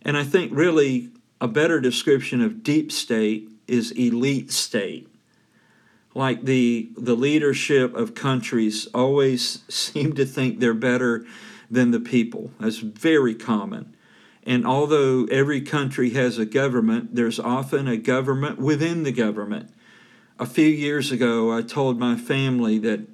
And 0.01 0.15
I 0.15 0.23
think 0.23 0.51
really 0.53 1.09
a 1.41 1.47
better 1.47 1.79
description 1.79 2.41
of 2.41 2.61
deep 2.61 2.91
state 2.91 3.49
is 3.67 3.91
elite 3.91 4.51
state 4.51 5.09
like 6.15 6.43
the 6.43 6.89
the 6.97 7.15
leadership 7.15 7.95
of 7.95 8.15
countries 8.15 8.87
always 8.93 9.63
seem 9.67 10.13
to 10.13 10.25
think 10.25 10.59
they're 10.59 10.73
better 10.73 11.25
than 11.69 11.91
the 11.91 11.99
people. 11.99 12.51
That's 12.59 12.77
very 12.77 13.33
common. 13.33 13.95
And 14.45 14.67
although 14.67 15.25
every 15.31 15.61
country 15.61 16.11
has 16.11 16.37
a 16.37 16.45
government, 16.45 17.15
there's 17.15 17.39
often 17.39 17.87
a 17.87 17.97
government 17.97 18.59
within 18.59 19.03
the 19.03 19.11
government. 19.11 19.73
A 20.37 20.45
few 20.45 20.67
years 20.67 21.11
ago, 21.11 21.55
I 21.55 21.61
told 21.61 21.97
my 21.97 22.17
family 22.17 22.77
that 22.79 23.07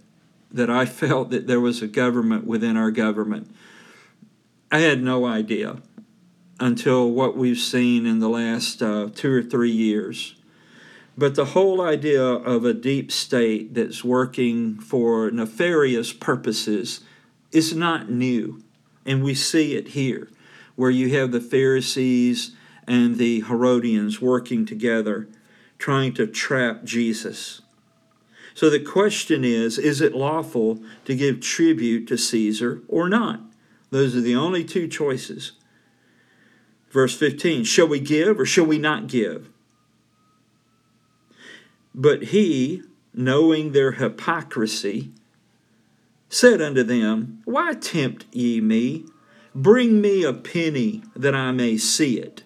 that 0.51 0.69
I 0.69 0.85
felt 0.85 1.29
that 1.29 1.47
there 1.47 1.59
was 1.59 1.81
a 1.81 1.87
government 1.87 2.45
within 2.45 2.77
our 2.77 2.91
government. 2.91 3.53
I 4.71 4.79
had 4.79 5.01
no 5.01 5.25
idea 5.25 5.77
until 6.59 7.09
what 7.09 7.37
we've 7.37 7.59
seen 7.59 8.05
in 8.05 8.19
the 8.19 8.29
last 8.29 8.81
uh, 8.81 9.09
two 9.13 9.33
or 9.33 9.41
three 9.41 9.71
years. 9.71 10.35
But 11.17 11.35
the 11.35 11.45
whole 11.45 11.81
idea 11.81 12.23
of 12.23 12.65
a 12.65 12.73
deep 12.73 13.11
state 13.11 13.73
that's 13.73 14.03
working 14.03 14.79
for 14.79 15.31
nefarious 15.31 16.13
purposes 16.13 17.01
is 17.51 17.75
not 17.75 18.09
new. 18.09 18.61
And 19.05 19.23
we 19.23 19.33
see 19.33 19.75
it 19.75 19.89
here, 19.89 20.29
where 20.75 20.91
you 20.91 21.17
have 21.17 21.31
the 21.31 21.41
Pharisees 21.41 22.55
and 22.87 23.17
the 23.17 23.41
Herodians 23.41 24.21
working 24.21 24.65
together, 24.65 25.27
trying 25.77 26.13
to 26.13 26.27
trap 26.27 26.83
Jesus. 26.83 27.61
So 28.59 28.69
the 28.69 28.81
question 28.81 29.45
is 29.45 29.77
is 29.77 30.01
it 30.01 30.13
lawful 30.13 30.79
to 31.05 31.15
give 31.15 31.39
tribute 31.39 32.07
to 32.07 32.17
Caesar 32.17 32.81
or 32.89 33.07
not? 33.07 33.39
Those 33.89 34.17
are 34.17 34.21
the 34.21 34.35
only 34.35 34.65
two 34.65 34.89
choices. 34.89 35.53
Verse 36.91 37.15
15 37.17 37.63
Shall 37.63 37.87
we 37.87 38.01
give 38.01 38.37
or 38.37 38.45
shall 38.45 38.65
we 38.65 38.77
not 38.77 39.07
give? 39.07 39.49
But 41.95 42.21
he, 42.35 42.83
knowing 43.13 43.71
their 43.71 43.93
hypocrisy, 43.93 45.11
said 46.27 46.61
unto 46.61 46.83
them, 46.83 47.41
Why 47.45 47.75
tempt 47.75 48.25
ye 48.33 48.59
me? 48.59 49.05
Bring 49.55 50.01
me 50.01 50.25
a 50.25 50.33
penny 50.33 51.01
that 51.15 51.33
I 51.33 51.53
may 51.53 51.77
see 51.77 52.19
it. 52.19 52.43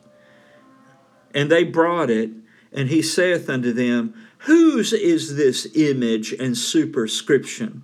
And 1.33 1.49
they 1.49 1.63
brought 1.63 2.11
it, 2.11 2.29
and 2.71 2.89
he 2.89 3.01
saith 3.01 3.49
unto 3.49 3.73
them, 3.73 4.13
Whose 4.43 4.91
is 4.91 5.35
this 5.35 5.67
image 5.75 6.33
and 6.33 6.57
superscription? 6.57 7.83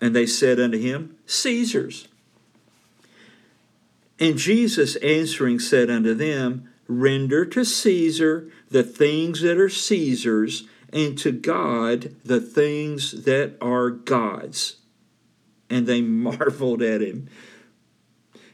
And 0.00 0.14
they 0.14 0.26
said 0.26 0.58
unto 0.58 0.78
him, 0.78 1.16
Caesar's. 1.26 2.08
And 4.18 4.38
Jesus 4.38 4.96
answering 4.96 5.58
said 5.58 5.90
unto 5.90 6.14
them, 6.14 6.70
Render 6.88 7.44
to 7.46 7.64
Caesar 7.64 8.50
the 8.70 8.82
things 8.82 9.42
that 9.42 9.58
are 9.58 9.68
Caesar's, 9.68 10.64
and 10.92 11.18
to 11.18 11.32
God 11.32 12.14
the 12.24 12.40
things 12.40 13.24
that 13.24 13.56
are 13.60 13.90
God's. 13.90 14.76
And 15.68 15.86
they 15.86 16.00
marveled 16.02 16.80
at 16.80 17.02
him. 17.02 17.28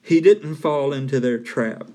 He 0.02 0.20
didn't 0.20 0.56
fall 0.56 0.92
into 0.92 1.20
their 1.20 1.38
trap. 1.38 1.86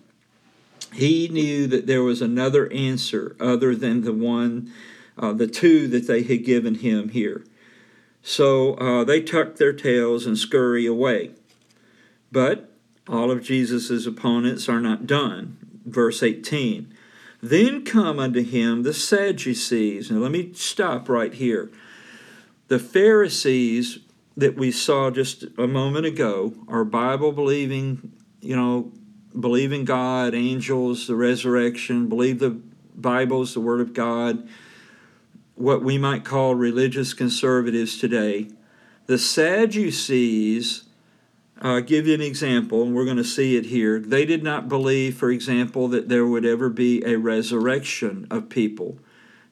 He 0.94 1.28
knew 1.28 1.68
that 1.68 1.86
there 1.86 2.04
was 2.04 2.22
another 2.22 2.72
answer 2.72 3.36
other 3.40 3.76
than 3.76 4.02
the 4.02 4.14
one, 4.14 4.72
uh, 5.18 5.34
the 5.34 5.48
two 5.48 5.88
that 5.88 6.08
they 6.08 6.24
had 6.24 6.46
given 6.46 6.76
him 6.76 7.10
here. 7.10 7.44
So 8.22 8.74
uh, 8.76 9.04
they 9.04 9.22
tuck 9.22 9.56
their 9.56 9.74
tails 9.74 10.26
and 10.26 10.38
scurry 10.38 10.86
away. 10.86 11.32
But 12.32 12.72
all 13.08 13.32
of 13.32 13.42
Jesus' 13.42 14.06
opponents 14.06 14.68
are 14.68 14.82
not 14.82 15.08
done 15.08 15.58
verse 15.88 16.22
18. 16.22 16.94
Then 17.42 17.86
come 17.86 18.20
unto 18.20 18.44
him 18.44 18.84
the 18.84 18.94
Sadducees. 18.94 20.12
Now 20.12 20.18
let 20.18 20.32
me 20.32 20.52
stop 20.54 21.10
right 21.10 21.34
here. 21.34 21.72
The 22.68 22.80
Pharisees 22.80 24.00
that 24.36 24.56
we 24.56 24.72
saw 24.72 25.10
just 25.10 25.46
a 25.58 25.68
moment 25.68 26.06
ago 26.06 26.54
are 26.68 26.84
Bible 26.84 27.32
believing, 27.32 28.12
you 28.42 28.56
know, 28.56 28.92
believe 29.40 29.72
in 29.72 29.86
God, 29.86 30.36
angels, 30.36 31.08
the 31.08 31.16
resurrection, 31.16 32.10
believe 32.10 32.40
the 32.40 32.60
Bible 32.96 33.44
is 33.44 33.54
the 33.54 33.62
Word 33.62 33.82
of 33.82 33.94
God, 33.94 34.48
what 35.58 35.84
we 35.84 35.98
might 35.98 36.24
call 36.24 36.56
religious 36.56 37.14
conservatives 37.14 37.98
today. 37.98 38.48
The 39.08 39.18
Sadducees 39.18 40.84
uh, 41.62 41.80
give 41.80 42.06
you 42.06 42.14
an 42.14 42.22
example, 42.22 42.84
and 42.84 42.96
we're 42.96 43.06
going 43.06 43.18
to 43.18 43.24
see 43.24 43.58
it 43.58 43.66
here. 43.66 44.00
They 44.00 44.26
did 44.26 44.44
not 44.44 44.70
believe, 44.70 45.18
for 45.18 45.32
example, 45.32 45.88
that 45.90 46.10
there 46.10 46.26
would 46.26 46.46
ever 46.46 46.70
be 46.70 47.04
a 47.04 47.18
resurrection 47.18 48.28
of 48.30 48.50
people. 48.50 49.00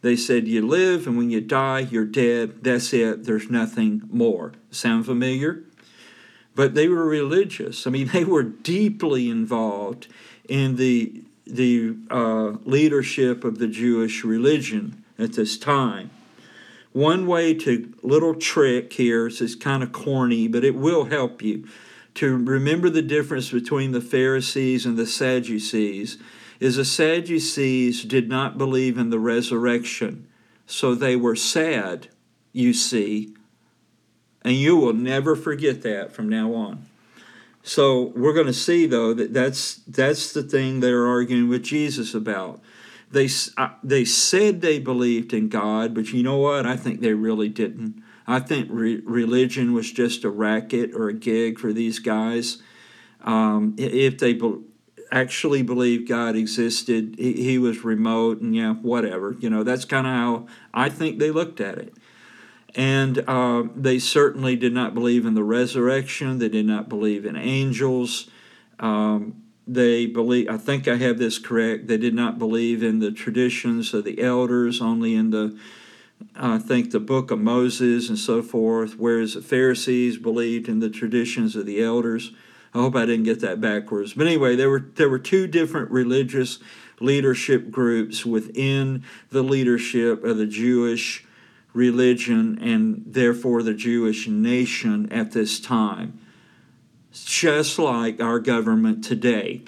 They 0.02 0.16
said, 0.16 0.48
You 0.48 0.68
live, 0.68 1.08
and 1.08 1.18
when 1.18 1.32
you 1.32 1.42
die, 1.42 1.80
you're 1.80 2.06
dead. 2.06 2.64
That's 2.64 2.94
it. 2.94 3.24
There's 3.24 3.50
nothing 3.50 4.04
more. 4.12 4.54
Sound 4.70 5.08
familiar? 5.08 5.64
But 6.54 6.76
they 6.76 6.88
were 6.88 7.06
religious. 7.06 7.88
I 7.88 7.90
mean, 7.90 8.08
they 8.14 8.24
were 8.24 8.44
deeply 8.44 9.30
involved 9.30 10.08
in 10.48 10.76
the, 10.76 11.24
the 11.48 11.96
uh, 12.12 12.58
leadership 12.66 13.44
of 13.44 13.58
the 13.58 13.68
Jewish 13.68 14.24
religion 14.24 15.04
at 15.18 15.34
this 15.34 15.58
time. 15.58 16.10
One 16.92 17.28
way 17.28 17.54
to, 17.56 17.94
little 18.04 18.36
trick 18.36 18.94
here, 18.94 19.28
is 19.28 19.56
kind 19.56 19.84
of 19.84 19.92
corny, 19.92 20.48
but 20.48 20.64
it 20.64 20.76
will 20.76 21.06
help 21.06 21.42
you 21.42 21.68
to 22.16 22.38
remember 22.38 22.90
the 22.90 23.02
difference 23.02 23.52
between 23.52 23.92
the 23.92 24.02
Pharisees 24.02 24.86
and 24.86 24.98
the 24.98 25.06
Sadducees 25.06 26.18
is 26.60 26.78
the 26.78 26.86
Sadducees 26.86 28.04
did 28.04 28.30
not 28.30 28.58
believe 28.58 28.98
in 28.98 29.10
the 29.10 29.20
resurrection, 29.20 30.28
so 30.66 30.96
they 30.96 31.16
were 31.16 31.36
sad, 31.36 32.08
you 32.54 32.74
see, 32.74 33.36
And 34.44 34.54
you 34.54 34.78
will 34.78 34.94
never 34.94 35.36
forget 35.36 35.82
that 35.82 36.14
from 36.14 36.30
now 36.30 36.54
on. 36.54 36.86
So 37.64 38.14
we're 38.16 38.34
going 38.34 38.46
to 38.46 38.54
see 38.54 38.86
though 38.86 39.14
that 39.16 39.34
that's 39.34 39.76
that's 39.88 40.32
the 40.32 40.44
thing 40.44 40.80
they're 40.80 41.08
arguing 41.08 41.50
with 41.50 41.64
Jesus 41.64 42.14
about. 42.14 42.62
They 43.16 43.30
uh, 43.56 43.70
they 43.82 44.04
said 44.04 44.60
they 44.60 44.78
believed 44.78 45.32
in 45.32 45.48
God, 45.48 45.96
but 45.96 46.12
you 46.12 46.22
know 46.22 46.36
what? 46.36 46.66
I 46.66 46.76
think 46.76 47.00
they 47.00 47.14
really 47.14 47.48
didn't. 47.48 48.04
I 48.28 48.42
think 48.42 48.68
re- 48.70 49.02
religion 49.06 49.74
was 49.74 49.90
just 49.90 50.26
a 50.26 50.30
racket 50.30 50.94
or 50.94 51.08
a 51.08 51.14
gig 51.14 51.58
for 51.58 51.72
these 51.72 52.00
guys. 52.00 52.62
Um, 53.22 53.74
if 53.78 54.18
they 54.18 54.34
be- 54.34 54.60
actually 55.14 55.64
believed 55.64 56.10
God 56.10 56.36
existed, 56.36 57.16
he, 57.18 57.32
he 57.32 57.58
was 57.58 57.86
remote, 57.86 58.42
and 58.42 58.54
yeah, 58.54 58.74
whatever. 58.74 59.34
You 59.40 59.50
know, 59.50 59.64
that's 59.64 59.86
kind 59.86 60.06
of 60.06 60.14
how 60.14 60.48
I 60.74 60.90
think 60.90 61.18
they 61.18 61.32
looked 61.32 61.62
at 61.62 61.78
it. 61.78 61.94
And 62.76 63.20
uh, 63.30 63.64
they 63.78 63.98
certainly 63.98 64.58
did 64.58 64.74
not 64.74 64.94
believe 64.94 65.26
in 65.26 65.36
the 65.36 65.44
resurrection. 65.46 66.40
They 66.40 66.50
did 66.50 66.66
not 66.66 66.90
believe 66.90 67.26
in 67.26 67.38
angels. 67.38 68.30
Um, 68.78 69.45
they 69.68 70.06
believe, 70.06 70.50
I 70.50 70.58
think 70.58 70.88
I 70.88 70.96
have 70.98 71.18
this 71.18 71.40
correct, 71.40 71.88
they 71.88 71.98
did 71.98 72.14
not 72.14 72.38
believe 72.38 72.84
in 72.84 73.00
the 73.00 73.12
traditions 73.12 73.94
of 73.94 74.04
the 74.04 74.22
elders, 74.22 74.82
only 74.82 75.16
in 75.16 75.32
the, 75.32 75.58
I 76.36 76.58
think, 76.60 76.92
the 76.92 77.00
book 77.00 77.32
of 77.32 77.40
Moses 77.40 78.10
and 78.10 78.18
so 78.18 78.42
forth, 78.42 78.98
whereas 78.98 79.34
the 79.34 79.42
Pharisees 79.42 80.18
believed 80.18 80.68
in 80.68 80.80
the 80.80 80.90
traditions 80.90 81.56
of 81.56 81.66
the 81.66 81.84
elders. 81.84 82.32
I 82.74 82.80
hope 82.80 82.96
I 82.96 83.06
didn't 83.06 83.24
get 83.24 83.40
that 83.40 83.62
backwards. 83.62 84.14
But 84.14 84.28
anyway, 84.28 84.56
there 84.56 84.70
were, 84.70 84.86
there 84.96 85.10
were 85.10 85.20
two 85.20 85.48
different 85.48 85.90
religious 85.92 86.60
leadership 87.00 87.72
groups 87.72 88.26
within 88.26 89.04
the 89.30 89.44
leadership 89.44 90.24
of 90.24 90.38
the 90.38 90.46
Jewish 90.46 91.26
religion 91.74 92.58
and 92.62 93.04
therefore 93.06 93.64
the 93.64 93.74
Jewish 93.74 94.28
nation 94.28 95.12
at 95.12 95.32
this 95.32 95.60
time. 95.60 96.20
Just 97.24 97.80
like 97.80 98.22
our 98.22 98.40
government 98.40 99.04
today 99.04 99.64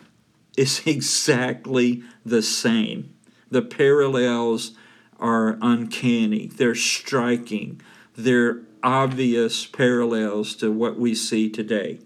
is 0.58 0.82
exactly 0.86 2.04
the 2.26 2.42
same. 2.42 3.14
The 3.50 3.62
parallels 3.62 4.72
are 5.20 5.58
uncanny, 5.62 6.48
they're 6.48 6.76
striking, 6.76 7.82
they're 8.16 8.62
obvious 8.84 9.66
parallels 9.66 10.56
to 10.58 10.72
what 10.72 11.00
we 11.00 11.16
see 11.16 11.50
today. 11.50 12.00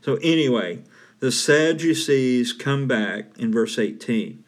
So, 0.00 0.16
anyway, 0.22 0.82
the 1.20 1.30
Sadducees 1.30 2.52
come 2.52 2.88
back 2.88 3.26
in 3.38 3.52
verse 3.52 3.78
18. 3.78 4.42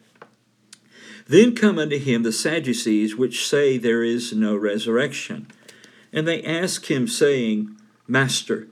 Then 1.27 1.55
come 1.55 1.77
unto 1.77 1.97
him 1.97 2.23
the 2.23 2.31
Sadducees, 2.31 3.15
which 3.15 3.47
say 3.47 3.77
there 3.77 4.03
is 4.03 4.33
no 4.33 4.55
resurrection. 4.55 5.47
And 6.11 6.27
they 6.27 6.43
ask 6.43 6.89
him, 6.89 7.07
saying, 7.07 7.77
Master, 8.07 8.67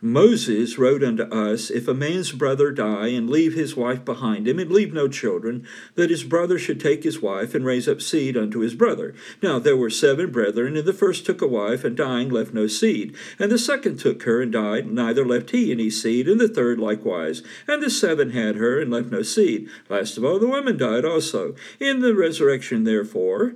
Moses 0.00 0.78
wrote 0.78 1.02
unto 1.02 1.24
us, 1.24 1.70
If 1.70 1.88
a 1.88 1.94
man's 1.94 2.30
brother 2.30 2.70
die 2.70 3.08
and 3.08 3.28
leave 3.28 3.54
his 3.54 3.76
wife 3.76 4.04
behind 4.04 4.46
him, 4.46 4.60
and 4.60 4.70
leave 4.70 4.92
no 4.92 5.08
children, 5.08 5.66
that 5.96 6.10
his 6.10 6.22
brother 6.22 6.56
should 6.56 6.78
take 6.78 7.02
his 7.02 7.20
wife 7.20 7.52
and 7.52 7.64
raise 7.64 7.88
up 7.88 8.00
seed 8.00 8.36
unto 8.36 8.60
his 8.60 8.76
brother. 8.76 9.12
Now 9.42 9.58
there 9.58 9.76
were 9.76 9.90
seven 9.90 10.30
brethren, 10.30 10.76
and 10.76 10.86
the 10.86 10.92
first 10.92 11.26
took 11.26 11.42
a 11.42 11.48
wife, 11.48 11.82
and 11.82 11.96
dying 11.96 12.28
left 12.28 12.54
no 12.54 12.68
seed. 12.68 13.16
And 13.40 13.50
the 13.50 13.58
second 13.58 13.98
took 13.98 14.22
her 14.22 14.40
and 14.40 14.52
died, 14.52 14.88
neither 14.88 15.26
left 15.26 15.50
he 15.50 15.72
any 15.72 15.90
seed, 15.90 16.28
and 16.28 16.40
the 16.40 16.48
third 16.48 16.78
likewise. 16.78 17.42
And 17.66 17.82
the 17.82 17.90
seven 17.90 18.30
had 18.30 18.54
her, 18.54 18.80
and 18.80 18.92
left 18.92 19.10
no 19.10 19.22
seed. 19.22 19.68
Last 19.88 20.16
of 20.16 20.24
all, 20.24 20.38
the 20.38 20.46
woman 20.46 20.76
died 20.76 21.04
also. 21.04 21.56
In 21.80 22.00
the 22.00 22.14
resurrection, 22.14 22.84
therefore, 22.84 23.54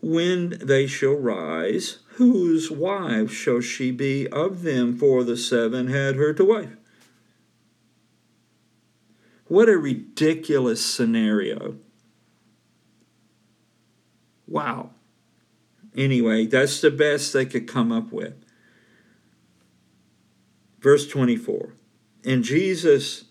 when 0.00 0.56
they 0.62 0.86
shall 0.86 1.14
rise, 1.14 1.98
whose 2.20 2.70
wife 2.70 3.32
shall 3.32 3.62
she 3.62 3.90
be 3.90 4.28
of 4.28 4.60
them? 4.60 4.94
For 4.94 5.24
the 5.24 5.38
seven 5.38 5.88
had 5.88 6.16
her 6.16 6.34
to 6.34 6.44
wife. 6.44 6.76
What 9.46 9.70
a 9.70 9.78
ridiculous 9.78 10.84
scenario. 10.84 11.76
Wow. 14.46 14.90
Anyway, 15.96 16.44
that's 16.44 16.82
the 16.82 16.90
best 16.90 17.32
they 17.32 17.46
could 17.46 17.66
come 17.66 17.90
up 17.90 18.12
with. 18.12 18.34
Verse 20.80 21.08
24 21.08 21.72
And 22.22 22.44
Jesus 22.44 23.24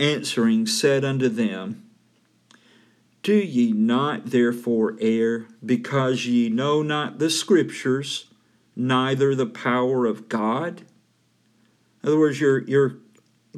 answering 0.00 0.66
said 0.66 1.04
unto 1.04 1.28
them, 1.28 1.89
do 3.22 3.34
ye 3.34 3.72
not 3.72 4.26
therefore 4.26 4.96
err, 5.00 5.46
because 5.64 6.26
ye 6.26 6.48
know 6.48 6.82
not 6.82 7.18
the 7.18 7.30
Scriptures, 7.30 8.26
neither 8.74 9.34
the 9.34 9.46
power 9.46 10.06
of 10.06 10.28
God? 10.28 10.82
In 12.02 12.08
other 12.08 12.18
words, 12.18 12.40
you're, 12.40 12.62
you're 12.62 12.96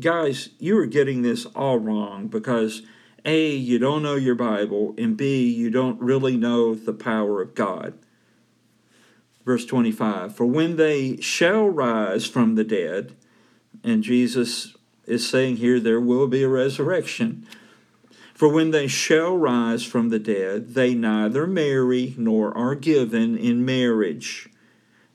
guys, 0.01 0.51
you 0.59 0.77
are 0.79 0.87
getting 0.87 1.22
this 1.22 1.46
all 1.46 1.79
wrong 1.79 2.27
because 2.27 2.83
A, 3.25 3.51
you 3.51 3.79
don't 3.79 4.03
know 4.03 4.16
your 4.16 4.35
Bible, 4.35 4.94
and 4.98 5.16
B, 5.16 5.46
you 5.48 5.70
don't 5.70 6.01
really 6.01 6.37
know 6.37 6.75
the 6.75 6.92
power 6.92 7.40
of 7.40 7.55
God. 7.55 7.94
Verse 9.44 9.64
25 9.64 10.35
For 10.35 10.46
when 10.46 10.77
they 10.77 11.20
shall 11.20 11.68
rise 11.68 12.27
from 12.27 12.57
the 12.57 12.64
dead, 12.64 13.14
and 13.85 14.03
Jesus 14.03 14.77
is 15.07 15.29
saying 15.29 15.57
here 15.57 15.81
there 15.81 16.01
will 16.01 16.27
be 16.27 16.42
a 16.42 16.48
resurrection 16.48 17.46
for 18.42 18.48
when 18.48 18.72
they 18.72 18.88
shall 18.88 19.37
rise 19.37 19.85
from 19.85 20.09
the 20.09 20.18
dead, 20.18 20.74
they 20.74 20.96
neither 20.96 21.46
marry 21.46 22.12
nor 22.18 22.52
are 22.59 22.74
given 22.74 23.38
in 23.38 23.64
marriage, 23.64 24.48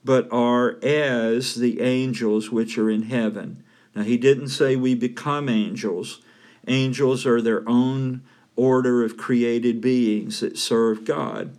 but 0.02 0.26
are 0.32 0.82
as 0.82 1.56
the 1.56 1.82
angels 1.82 2.50
which 2.50 2.78
are 2.78 2.88
in 2.88 3.02
heaven. 3.02 3.62
Now, 3.94 4.02
he 4.02 4.16
didn't 4.16 4.48
say 4.48 4.76
we 4.76 4.94
become 4.94 5.50
angels. 5.50 6.22
Angels 6.66 7.26
are 7.26 7.42
their 7.42 7.68
own 7.68 8.22
order 8.56 9.04
of 9.04 9.18
created 9.18 9.82
beings 9.82 10.40
that 10.40 10.56
serve 10.56 11.04
God. 11.04 11.54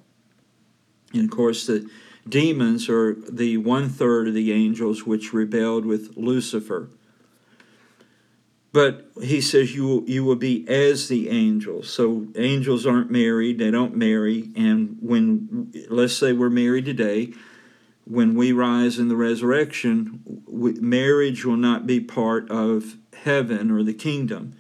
And 1.13 1.25
of 1.25 1.29
course, 1.29 1.67
the 1.67 1.88
demons 2.27 2.89
are 2.89 3.13
the 3.13 3.58
one 3.58 3.89
third 3.89 4.27
of 4.27 4.34
the 4.34 4.51
angels 4.51 5.05
which 5.05 5.34
rebelled 5.34 5.86
with 5.86 6.17
Lucifer. 6.17 6.89
But 8.71 9.10
he 9.21 9.41
says 9.41 9.75
you 9.75 9.88
will, 9.88 10.10
you 10.10 10.23
will 10.23 10.36
be 10.36 10.67
as 10.67 11.08
the 11.08 11.29
angels. 11.29 11.91
So 11.91 12.27
angels 12.36 12.86
aren't 12.86 13.10
married; 13.10 13.58
they 13.58 13.71
don't 13.71 13.95
marry. 13.95 14.51
And 14.55 14.97
when 15.01 15.73
let's 15.89 16.13
say 16.13 16.34
we're 16.34 16.51
married 16.51 16.86
today, 16.86 17.34
when 18.05 18.36
we 18.36 18.51
rise 18.51 18.99
in 18.99 19.08
the 19.08 19.15
resurrection, 19.15 20.21
marriage 20.47 21.45
will 21.45 21.58
not 21.58 21.88
be 21.88 21.99
part 21.99 22.49
of 22.51 22.97
heaven 23.23 23.71
or 23.71 23.82
the 23.82 23.93
kingdom. 23.93 24.53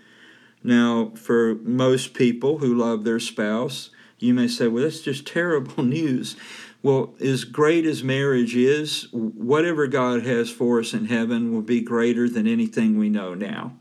Now, 0.63 1.11
for 1.15 1.55
most 1.55 2.13
people 2.13 2.57
who 2.57 2.75
love 2.75 3.03
their 3.03 3.19
spouse, 3.19 3.91
you 4.17 4.33
may 4.33 4.47
say, 4.47 4.67
"Well, 4.67 4.83
that's 4.83 5.01
just 5.01 5.27
terrible 5.27 5.83
news." 5.83 6.35
Well, 6.81 7.13
as 7.19 7.43
great 7.43 7.85
as 7.85 8.03
marriage 8.03 8.55
is, 8.55 9.09
whatever 9.11 9.85
God 9.85 10.25
has 10.25 10.49
for 10.49 10.79
us 10.79 10.93
in 10.93 11.05
heaven 11.05 11.53
will 11.53 11.61
be 11.61 11.81
greater 11.81 12.29
than 12.29 12.47
anything 12.47 12.97
we 12.97 13.09
know 13.09 13.33
now. 13.33 13.73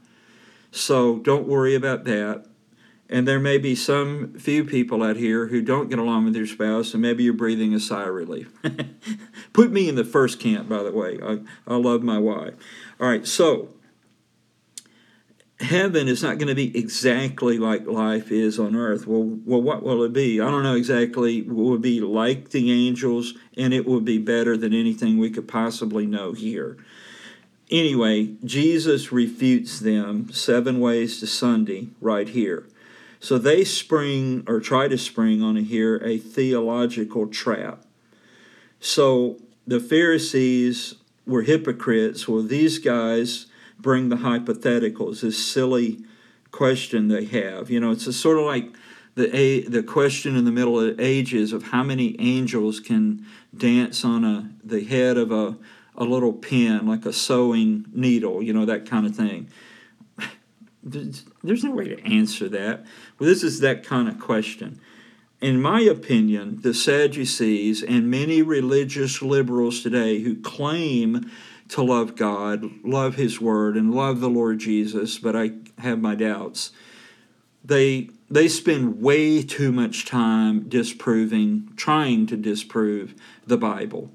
So 0.71 1.19
don't 1.19 1.47
worry 1.47 1.75
about 1.75 2.05
that. 2.05 2.45
And 3.11 3.27
there 3.27 3.41
may 3.41 3.57
be 3.57 3.75
some 3.75 4.35
few 4.35 4.65
people 4.65 5.03
out 5.03 5.17
here 5.17 5.47
who 5.47 5.63
don't 5.63 5.89
get 5.89 5.99
along 5.99 6.27
with 6.27 6.35
their 6.35 6.47
spouse, 6.47 6.93
and 6.93 7.01
maybe 7.01 7.25
you're 7.25 7.33
breathing 7.33 7.73
a 7.73 7.81
sigh 7.81 8.03
of 8.03 8.15
relief. 8.15 8.53
Put 9.55 9.73
me 9.73 9.89
in 9.89 9.95
the 9.95 10.05
first 10.05 10.39
camp, 10.39 10.69
by 10.69 10.83
the 10.83 10.93
way. 10.93 11.19
I, 11.23 11.39
I 11.67 11.77
love 11.77 12.03
my 12.03 12.19
wife. 12.19 12.53
All 13.01 13.09
right, 13.09 13.27
so 13.27 13.71
heaven 15.61 16.07
is 16.07 16.23
not 16.23 16.39
going 16.39 16.49
to 16.49 16.55
be 16.55 16.77
exactly 16.79 17.59
like 17.59 17.87
life 17.87 18.31
is 18.31 18.59
on 18.59 18.77
earth. 18.77 19.07
Well, 19.07 19.25
well, 19.45 19.63
what 19.63 19.83
will 19.83 20.03
it 20.05 20.13
be? 20.13 20.41
I 20.41 20.51
don't 20.51 20.63
know 20.63 20.77
exactly. 20.77 21.39
It 21.39 21.49
will 21.49 21.79
be 21.79 22.01
like 22.01 22.51
the 22.51 22.71
angels, 22.71 23.35
and 23.57 23.73
it 23.73 23.87
will 23.87 24.01
be 24.01 24.19
better 24.19 24.57
than 24.57 24.75
anything 24.75 25.19
we 25.19 25.31
could 25.31 25.49
possibly 25.49 26.07
know 26.07 26.33
here. 26.33 26.77
Anyway, 27.71 28.35
Jesus 28.45 29.13
refutes 29.13 29.79
them 29.81 30.31
seven 30.33 30.81
ways 30.81 31.21
to 31.21 31.27
Sunday 31.27 31.89
right 32.01 32.29
here. 32.29 32.67
So 33.21 33.37
they 33.37 33.65
spring 33.65 34.45
or 34.47 34.61
try 34.61 34.89
to 34.89 34.97
spring 34.97 35.43
on 35.43 35.57
here 35.57 35.97
a 36.05 36.19
theological 36.19 37.27
trap. 37.27 37.83
So 38.81 39.39
the 39.67 39.81
Pharisees 39.81 40.95
were 41.27 41.43
hypocrites. 41.43 42.27
Well, 42.27 42.43
these 42.43 42.79
guys 42.79 43.47
bring 43.79 44.09
the 44.09 44.17
hypotheticals, 44.17 45.21
this 45.21 45.45
silly 45.45 45.99
question 46.51 47.09
they 47.09 47.25
have. 47.27 47.71
You 47.71 47.81
know, 47.81 47.91
it's 47.91 48.07
a 48.07 48.13
sort 48.13 48.39
of 48.39 48.45
like 48.45 48.75
the 49.15 49.35
a, 49.37 49.63
the 49.63 49.83
question 49.83 50.37
in 50.37 50.45
the 50.45 50.53
Middle 50.53 50.95
Ages 51.01 51.53
of 51.53 51.65
how 51.65 51.83
many 51.83 52.17
angels 52.21 52.81
can 52.81 53.27
dance 53.57 54.05
on 54.05 54.25
a 54.25 54.51
the 54.65 54.85
head 54.85 55.17
of 55.17 55.33
a 55.33 55.57
a 55.99 56.05
little 56.05 56.33
pin, 56.33 56.87
like 56.87 57.05
a 57.05 57.13
sewing 57.13 57.85
needle, 57.93 58.43
you 58.43 58.55
know, 58.55 58.65
that 58.65 58.89
kind 58.89 59.05
of 59.05 59.15
thing. 59.15 59.51
There's 60.83 61.65
no 61.65 61.73
way 61.73 61.89
to 61.89 62.03
answer 62.05 62.49
that. 62.49 62.87
Well, 63.19 63.29
this 63.29 63.43
is 63.43 63.61
that 63.61 63.85
kind 63.85 64.09
of 64.09 64.19
question. 64.19 64.81
in 65.41 65.61
my 65.61 65.81
opinion, 65.81 66.61
the 66.63 66.75
Sadducees 66.75 67.83
and 67.83 68.11
many 68.11 68.43
religious 68.43 69.23
liberals 69.23 69.83
today 69.83 70.21
who 70.21 70.41
claim 70.41 71.31
to 71.69 71.83
love 71.83 72.17
God, 72.17 72.65
love 72.83 73.15
His 73.15 73.41
Word, 73.41 73.77
and 73.77 73.95
love 73.95 74.21
the 74.21 74.31
Lord 74.31 74.59
Jesus, 74.59 75.19
but 75.19 75.37
I 75.37 75.53
have 75.79 76.01
my 76.01 76.15
doubts. 76.15 76.73
They 77.65 78.11
they 78.31 78.49
spend 78.49 79.01
way 79.01 79.43
too 79.43 79.73
much 79.73 80.05
time 80.05 80.69
disproving, 80.69 81.73
trying 81.77 82.27
to 82.27 82.37
disprove 82.37 83.15
the 83.47 83.57
Bible. 83.57 84.11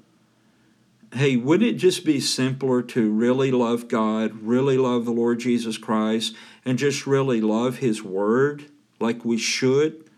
Hey, 1.14 1.36
wouldn't 1.36 1.70
it 1.70 1.74
just 1.74 2.04
be 2.04 2.18
simpler 2.18 2.82
to 2.82 3.10
really 3.10 3.50
love 3.50 3.88
God, 3.88 4.42
really 4.42 4.76
love 4.76 5.04
the 5.04 5.12
Lord 5.12 5.38
Jesus 5.38 5.78
Christ, 5.78 6.34
and 6.64 6.78
just 6.78 7.06
really 7.06 7.40
love 7.40 7.78
His 7.78 8.02
Word 8.02 8.64
like 8.98 9.24
we 9.24 9.38
should? 9.38 10.10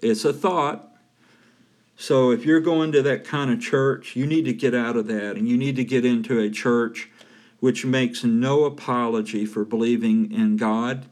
It's 0.00 0.24
a 0.24 0.32
thought. 0.32 0.88
So 1.96 2.30
if 2.30 2.44
you're 2.44 2.60
going 2.60 2.92
to 2.92 3.02
that 3.02 3.24
kind 3.24 3.50
of 3.50 3.60
church, 3.60 4.14
you 4.14 4.26
need 4.26 4.44
to 4.44 4.52
get 4.52 4.74
out 4.74 4.96
of 4.96 5.06
that 5.06 5.36
and 5.36 5.48
you 5.48 5.56
need 5.56 5.76
to 5.76 5.84
get 5.84 6.04
into 6.04 6.38
a 6.38 6.50
church 6.50 7.10
which 7.60 7.84
makes 7.84 8.24
no 8.24 8.64
apology 8.64 9.46
for 9.46 9.64
believing 9.64 10.30
in 10.32 10.56
God 10.56 11.06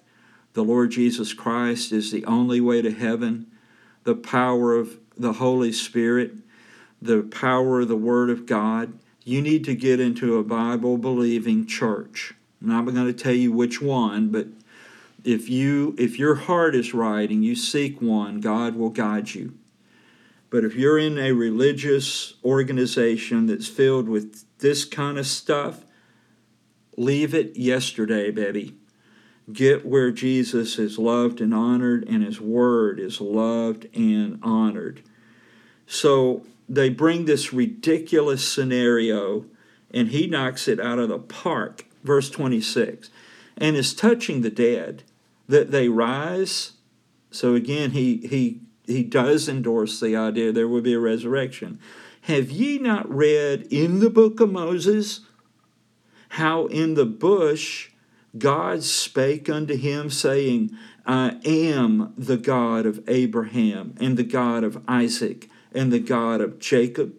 the 0.52 0.64
Lord 0.64 0.90
Jesus 0.90 1.32
Christ 1.32 1.92
is 1.92 2.10
the 2.10 2.24
only 2.24 2.60
way 2.60 2.82
to 2.82 2.90
heaven, 2.90 3.46
the 4.02 4.16
power 4.16 4.74
of 4.74 4.98
the 5.16 5.34
Holy 5.34 5.72
Spirit, 5.72 6.32
the 7.00 7.22
power 7.22 7.82
of 7.82 7.88
the 7.88 7.96
Word 7.96 8.30
of 8.30 8.46
God. 8.46 8.94
You 9.24 9.42
need 9.42 9.64
to 9.64 9.74
get 9.74 10.00
into 10.00 10.38
a 10.38 10.44
Bible 10.44 10.96
believing 10.98 11.66
church. 11.66 12.34
I'm 12.60 12.68
not 12.68 12.84
going 12.86 13.06
to 13.06 13.12
tell 13.12 13.34
you 13.34 13.52
which 13.52 13.80
one, 13.80 14.30
but 14.30 14.46
if 15.24 15.48
you 15.48 15.94
if 15.98 16.18
your 16.18 16.34
heart 16.34 16.74
is 16.74 16.94
right 16.94 17.28
and 17.28 17.44
you 17.44 17.54
seek 17.54 18.00
one, 18.00 18.40
God 18.40 18.76
will 18.76 18.90
guide 18.90 19.34
you. 19.34 19.54
But 20.48 20.64
if 20.64 20.74
you're 20.74 20.98
in 20.98 21.18
a 21.18 21.32
religious 21.32 22.34
organization 22.44 23.46
that's 23.46 23.68
filled 23.68 24.08
with 24.08 24.44
this 24.58 24.84
kind 24.84 25.18
of 25.18 25.26
stuff, 25.26 25.84
leave 26.96 27.34
it 27.34 27.56
yesterday, 27.56 28.30
baby 28.30 28.74
get 29.52 29.86
where 29.86 30.10
Jesus 30.10 30.78
is 30.78 30.98
loved 30.98 31.40
and 31.40 31.54
honored 31.54 32.06
and 32.08 32.22
his 32.22 32.40
word 32.40 33.00
is 33.00 33.20
loved 33.20 33.86
and 33.94 34.38
honored. 34.42 35.02
So 35.86 36.46
they 36.70 36.88
bring 36.88 37.24
this 37.24 37.52
ridiculous 37.52 38.46
scenario 38.46 39.44
and 39.90 40.08
he 40.08 40.26
knocks 40.26 40.68
it 40.68 40.80
out 40.80 40.98
of 40.98 41.08
the 41.08 41.18
park. 41.18 41.84
Verse 42.02 42.30
26 42.30 43.10
and 43.60 43.76
is 43.76 43.94
touching 43.94 44.40
the 44.40 44.50
dead 44.50 45.04
that 45.46 45.70
they 45.70 45.88
rise. 45.88 46.72
So 47.30 47.54
again, 47.54 47.90
he, 47.90 48.16
he, 48.18 48.60
he 48.86 49.02
does 49.02 49.48
endorse 49.48 50.00
the 50.00 50.16
idea 50.16 50.50
there 50.50 50.66
will 50.66 50.80
be 50.80 50.94
a 50.94 50.98
resurrection. 50.98 51.78
Have 52.22 52.50
ye 52.50 52.78
not 52.78 53.08
read 53.14 53.66
in 53.70 54.00
the 54.00 54.10
book 54.10 54.40
of 54.40 54.50
Moses 54.50 55.20
how 56.30 56.66
in 56.66 56.94
the 56.94 57.04
bush 57.04 57.90
God 58.38 58.82
spake 58.84 59.50
unto 59.50 59.76
him, 59.76 60.08
saying, 60.08 60.70
I 61.04 61.40
am 61.44 62.14
the 62.16 62.36
God 62.36 62.86
of 62.86 63.02
Abraham, 63.08 63.94
and 63.98 64.16
the 64.16 64.22
God 64.22 64.62
of 64.62 64.82
Isaac, 64.86 65.49
and 65.74 65.92
the 65.92 65.98
God 65.98 66.40
of 66.40 66.58
Jacob. 66.58 67.14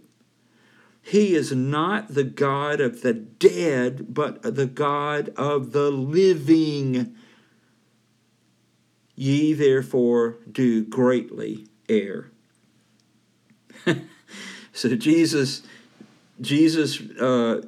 He 1.02 1.34
is 1.36 1.52
not 1.52 2.14
the 2.14 2.24
God 2.24 2.80
of 2.80 3.02
the 3.02 3.14
dead, 3.14 4.14
but 4.14 4.42
the 4.44 4.68
God 4.68 5.30
of 5.36 5.72
the 5.72 5.90
living. 5.90 7.16
Ye 9.16 9.54
therefore 9.54 10.38
do 10.52 10.84
greatly 10.84 11.68
err. 11.90 12.32
so 14.74 14.96
Jesus, 14.96 15.64
Jesus 16.40 17.02
uh, 17.20 17.62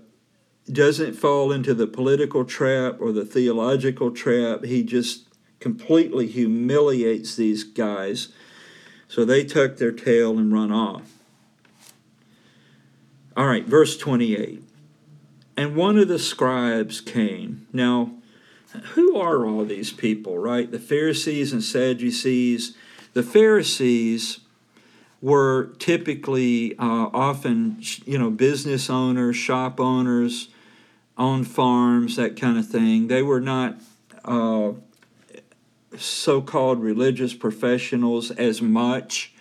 doesn't 0.71 1.13
fall 1.13 1.51
into 1.51 1.73
the 1.73 1.87
political 1.87 2.45
trap 2.45 2.97
or 2.99 3.11
the 3.11 3.25
theological 3.25 4.11
trap. 4.11 4.63
He 4.63 4.83
just 4.83 5.27
completely 5.59 6.27
humiliates 6.27 7.35
these 7.35 7.63
guys. 7.63 8.29
So 9.13 9.25
they 9.25 9.43
tuck 9.43 9.75
their 9.75 9.91
tail 9.91 10.39
and 10.39 10.51
run 10.51 10.71
off. 10.71 11.03
All 13.37 13.45
right, 13.45 13.63
verse 13.63 13.95
28. 13.95 14.63
And 15.55 15.75
one 15.75 15.99
of 15.99 16.07
the 16.07 16.17
scribes 16.17 16.99
came. 16.99 17.67
Now, 17.71 18.13
who 18.95 19.15
are 19.15 19.45
all 19.45 19.65
these 19.65 19.91
people, 19.91 20.39
right? 20.39 20.71
The 20.71 20.79
Pharisees 20.79 21.53
and 21.53 21.63
Sadducees. 21.63 22.75
The 23.13 23.21
Pharisees 23.21 24.39
were 25.21 25.75
typically 25.77 26.75
uh, 26.79 27.09
often, 27.13 27.77
you 28.05 28.17
know, 28.17 28.31
business 28.31 28.89
owners, 28.89 29.35
shop 29.35 29.79
owners, 29.79 30.47
on 31.19 31.43
farms, 31.43 32.15
that 32.15 32.35
kind 32.35 32.57
of 32.57 32.67
thing. 32.67 33.09
They 33.09 33.21
were 33.21 33.41
not 33.41 33.77
uh, 34.25 34.71
so 35.97 36.41
called 36.41 36.81
religious 36.81 37.33
professionals 37.33 38.31
as 38.31 38.61
much 38.61 39.33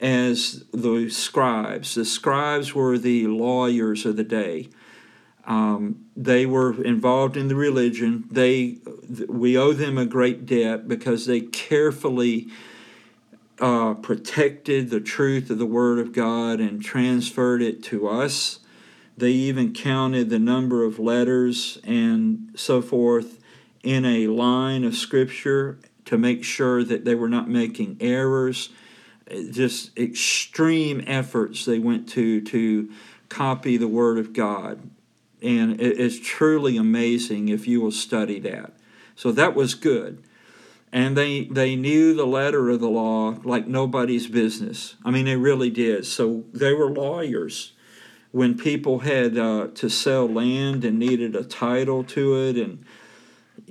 as 0.00 0.64
the 0.72 1.08
scribes. 1.10 1.94
The 1.94 2.04
scribes 2.04 2.74
were 2.74 2.98
the 2.98 3.26
lawyers 3.26 4.06
of 4.06 4.16
the 4.16 4.24
day. 4.24 4.68
Um, 5.46 6.06
they 6.16 6.46
were 6.46 6.82
involved 6.82 7.36
in 7.36 7.48
the 7.48 7.54
religion. 7.54 8.24
They, 8.30 8.78
we 9.28 9.56
owe 9.56 9.72
them 9.72 9.98
a 9.98 10.06
great 10.06 10.46
debt 10.46 10.86
because 10.86 11.26
they 11.26 11.40
carefully 11.40 12.48
uh, 13.58 13.94
protected 13.94 14.90
the 14.90 15.00
truth 15.00 15.50
of 15.50 15.58
the 15.58 15.66
Word 15.66 15.98
of 15.98 16.12
God 16.12 16.60
and 16.60 16.82
transferred 16.82 17.62
it 17.62 17.82
to 17.84 18.08
us 18.08 18.60
they 19.20 19.32
even 19.32 19.74
counted 19.74 20.30
the 20.30 20.38
number 20.38 20.82
of 20.82 20.98
letters 20.98 21.78
and 21.84 22.50
so 22.54 22.80
forth 22.80 23.39
in 23.82 24.04
a 24.04 24.26
line 24.26 24.84
of 24.84 24.94
scripture 24.94 25.78
to 26.04 26.18
make 26.18 26.44
sure 26.44 26.84
that 26.84 27.04
they 27.04 27.14
were 27.14 27.28
not 27.28 27.48
making 27.48 27.96
errors. 28.00 28.70
Just 29.50 29.96
extreme 29.96 31.02
efforts 31.06 31.64
they 31.64 31.78
went 31.78 32.08
to 32.10 32.40
to 32.42 32.90
copy 33.28 33.76
the 33.76 33.88
Word 33.88 34.18
of 34.18 34.32
God. 34.32 34.90
And 35.42 35.80
it's 35.80 36.18
truly 36.20 36.76
amazing 36.76 37.48
if 37.48 37.66
you 37.66 37.80
will 37.80 37.92
study 37.92 38.40
that. 38.40 38.72
So 39.14 39.32
that 39.32 39.54
was 39.54 39.74
good. 39.74 40.22
And 40.92 41.16
they, 41.16 41.44
they 41.44 41.76
knew 41.76 42.14
the 42.14 42.26
letter 42.26 42.68
of 42.68 42.80
the 42.80 42.88
law 42.88 43.36
like 43.44 43.66
nobody's 43.66 44.26
business. 44.26 44.96
I 45.04 45.10
mean, 45.10 45.24
they 45.24 45.36
really 45.36 45.70
did. 45.70 46.04
So 46.04 46.44
they 46.52 46.74
were 46.74 46.90
lawyers 46.90 47.72
when 48.32 48.58
people 48.58 49.00
had 49.00 49.38
uh, 49.38 49.68
to 49.74 49.88
sell 49.88 50.26
land 50.26 50.84
and 50.84 50.98
needed 50.98 51.36
a 51.36 51.44
title 51.44 52.04
to 52.04 52.36
it 52.36 52.56
and 52.56 52.84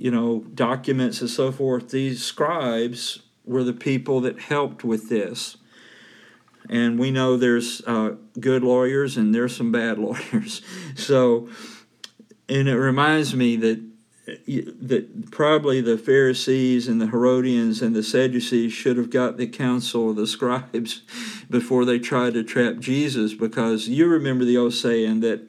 you 0.00 0.10
know 0.10 0.40
documents 0.54 1.20
and 1.20 1.28
so 1.28 1.52
forth 1.52 1.90
these 1.90 2.24
scribes 2.24 3.20
were 3.44 3.62
the 3.62 3.74
people 3.74 4.20
that 4.22 4.40
helped 4.40 4.82
with 4.82 5.08
this. 5.08 5.56
And 6.68 6.98
we 6.98 7.10
know 7.10 7.36
there's 7.36 7.82
uh, 7.86 8.14
good 8.38 8.62
lawyers 8.62 9.16
and 9.16 9.34
there's 9.34 9.56
some 9.56 9.72
bad 9.72 9.98
lawyers. 10.06 10.62
So 10.94 11.48
and 12.48 12.68
it 12.68 12.76
reminds 12.76 13.34
me 13.34 13.56
that 13.56 13.80
that 14.46 15.30
probably 15.30 15.80
the 15.80 15.98
Pharisees 15.98 16.86
and 16.86 17.00
the 17.00 17.08
Herodians 17.08 17.82
and 17.82 17.96
the 17.96 18.02
Sadducees 18.02 18.72
should 18.72 18.96
have 18.96 19.10
got 19.10 19.36
the 19.36 19.46
counsel 19.46 20.10
of 20.10 20.16
the 20.16 20.26
scribes 20.26 21.02
before 21.50 21.84
they 21.84 21.98
tried 21.98 22.34
to 22.34 22.44
trap 22.44 22.78
Jesus, 22.78 23.34
because 23.34 23.88
you 23.88 24.06
remember 24.06 24.44
the 24.44 24.56
old 24.56 24.74
saying 24.74 25.20
that 25.20 25.42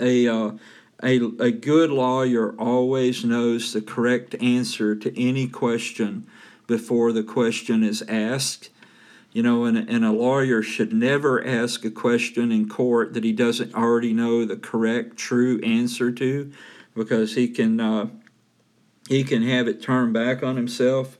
a 0.00 0.26
uh, 0.26 0.52
a, 1.02 1.16
a 1.40 1.50
good 1.50 1.90
lawyer 1.90 2.54
always 2.58 3.24
knows 3.24 3.72
the 3.72 3.82
correct 3.82 4.34
answer 4.40 4.94
to 4.94 5.20
any 5.20 5.48
question 5.48 6.26
before 6.66 7.12
the 7.12 7.24
question 7.24 7.82
is 7.82 8.02
asked. 8.08 8.70
You 9.32 9.42
know, 9.42 9.64
and, 9.64 9.76
and 9.76 10.04
a 10.04 10.12
lawyer 10.12 10.62
should 10.62 10.92
never 10.92 11.44
ask 11.46 11.84
a 11.84 11.90
question 11.90 12.52
in 12.52 12.68
court 12.68 13.14
that 13.14 13.24
he 13.24 13.32
doesn't 13.32 13.74
already 13.74 14.12
know 14.12 14.44
the 14.44 14.56
correct, 14.56 15.16
true 15.16 15.58
answer 15.60 16.12
to 16.12 16.52
because 16.94 17.34
he 17.34 17.48
can 17.48 17.80
uh, 17.80 18.08
he 19.08 19.24
can 19.24 19.42
have 19.42 19.68
it 19.68 19.82
turned 19.82 20.12
back 20.12 20.42
on 20.42 20.56
himself 20.56 21.16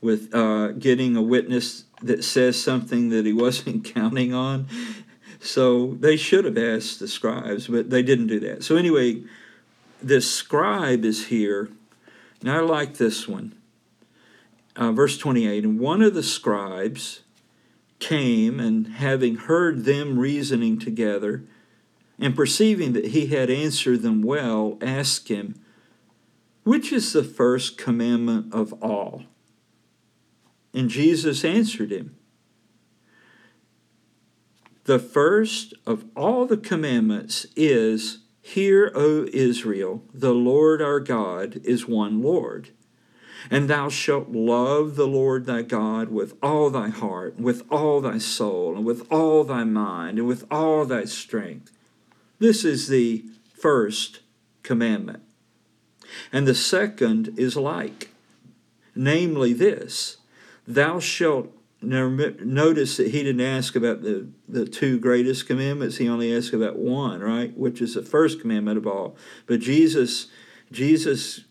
with 0.00 0.34
uh, 0.34 0.72
getting 0.72 1.16
a 1.16 1.22
witness 1.22 1.84
that 2.02 2.22
says 2.22 2.62
something 2.62 3.08
that 3.08 3.24
he 3.24 3.32
wasn't 3.44 3.84
counting 3.84 4.34
on. 4.34 4.66
So 5.44 5.94
they 6.00 6.16
should 6.16 6.46
have 6.46 6.56
asked 6.56 7.00
the 7.00 7.08
scribes, 7.08 7.66
but 7.66 7.90
they 7.90 8.02
didn't 8.02 8.28
do 8.28 8.40
that. 8.40 8.64
So 8.64 8.76
anyway, 8.76 9.24
this 10.02 10.30
scribe 10.30 11.04
is 11.04 11.26
here. 11.26 11.68
Now 12.42 12.58
I 12.58 12.60
like 12.60 12.96
this 12.96 13.28
one. 13.28 13.54
Uh, 14.74 14.92
verse 14.92 15.18
28 15.18 15.64
And 15.64 15.78
one 15.78 16.00
of 16.00 16.14
the 16.14 16.22
scribes 16.22 17.20
came, 17.98 18.58
and 18.58 18.86
having 18.88 19.36
heard 19.36 19.84
them 19.84 20.18
reasoning 20.18 20.78
together, 20.78 21.44
and 22.18 22.34
perceiving 22.34 22.94
that 22.94 23.08
he 23.08 23.26
had 23.26 23.50
answered 23.50 24.00
them 24.00 24.22
well, 24.22 24.78
asked 24.80 25.28
him, 25.28 25.60
Which 26.64 26.90
is 26.90 27.12
the 27.12 27.22
first 27.22 27.76
commandment 27.76 28.52
of 28.54 28.72
all? 28.82 29.24
And 30.72 30.88
Jesus 30.88 31.44
answered 31.44 31.92
him, 31.92 32.16
The 34.84 34.98
first 34.98 35.72
of 35.86 36.04
all 36.14 36.44
the 36.44 36.58
commandments 36.58 37.46
is 37.56 38.18
Hear, 38.42 38.92
O 38.94 39.26
Israel, 39.32 40.02
the 40.12 40.34
Lord 40.34 40.82
our 40.82 41.00
God 41.00 41.58
is 41.64 41.88
one 41.88 42.20
Lord. 42.20 42.68
And 43.50 43.68
thou 43.68 43.88
shalt 43.88 44.30
love 44.30 44.96
the 44.96 45.06
Lord 45.06 45.46
thy 45.46 45.62
God 45.62 46.10
with 46.10 46.34
all 46.42 46.68
thy 46.68 46.90
heart, 46.90 47.40
with 47.40 47.62
all 47.70 48.02
thy 48.02 48.18
soul, 48.18 48.76
and 48.76 48.84
with 48.84 49.10
all 49.10 49.44
thy 49.44 49.64
mind, 49.64 50.18
and 50.18 50.28
with 50.28 50.44
all 50.50 50.84
thy 50.84 51.06
strength. 51.06 51.72
This 52.38 52.64
is 52.64 52.88
the 52.88 53.24
first 53.54 54.20
commandment. 54.62 55.22
And 56.30 56.46
the 56.46 56.54
second 56.54 57.38
is 57.38 57.56
like, 57.56 58.10
namely 58.94 59.54
this 59.54 60.18
Thou 60.66 60.98
shalt 60.98 61.53
now, 61.84 62.08
notice 62.08 62.96
that 62.96 63.08
he 63.08 63.22
didn't 63.22 63.40
ask 63.40 63.76
about 63.76 64.02
the, 64.02 64.28
the 64.48 64.66
two 64.66 64.98
greatest 64.98 65.46
commandments. 65.46 65.96
He 65.96 66.08
only 66.08 66.34
asked 66.34 66.52
about 66.52 66.76
one, 66.76 67.20
right? 67.20 67.56
Which 67.56 67.80
is 67.80 67.94
the 67.94 68.02
first 68.02 68.40
commandment 68.40 68.78
of 68.78 68.86
all. 68.86 69.16
But 69.46 69.60
Jesus, 69.60 70.28
Jesus, 70.72 71.42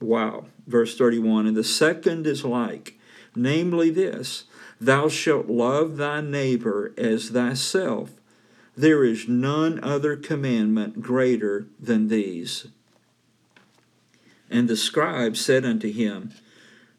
wow, 0.00 0.46
verse 0.66 0.96
31. 0.96 1.46
And 1.46 1.56
the 1.56 1.64
second 1.64 2.26
is 2.26 2.44
like, 2.44 2.98
namely 3.34 3.90
this 3.90 4.44
Thou 4.80 5.08
shalt 5.08 5.46
love 5.46 5.96
thy 5.96 6.20
neighbor 6.20 6.92
as 6.98 7.30
thyself. 7.30 8.10
There 8.76 9.04
is 9.04 9.28
none 9.28 9.82
other 9.82 10.16
commandment 10.16 11.00
greater 11.00 11.66
than 11.78 12.08
these. 12.08 12.66
And 14.50 14.68
the 14.68 14.76
scribe 14.76 15.36
said 15.36 15.64
unto 15.64 15.92
him, 15.92 16.32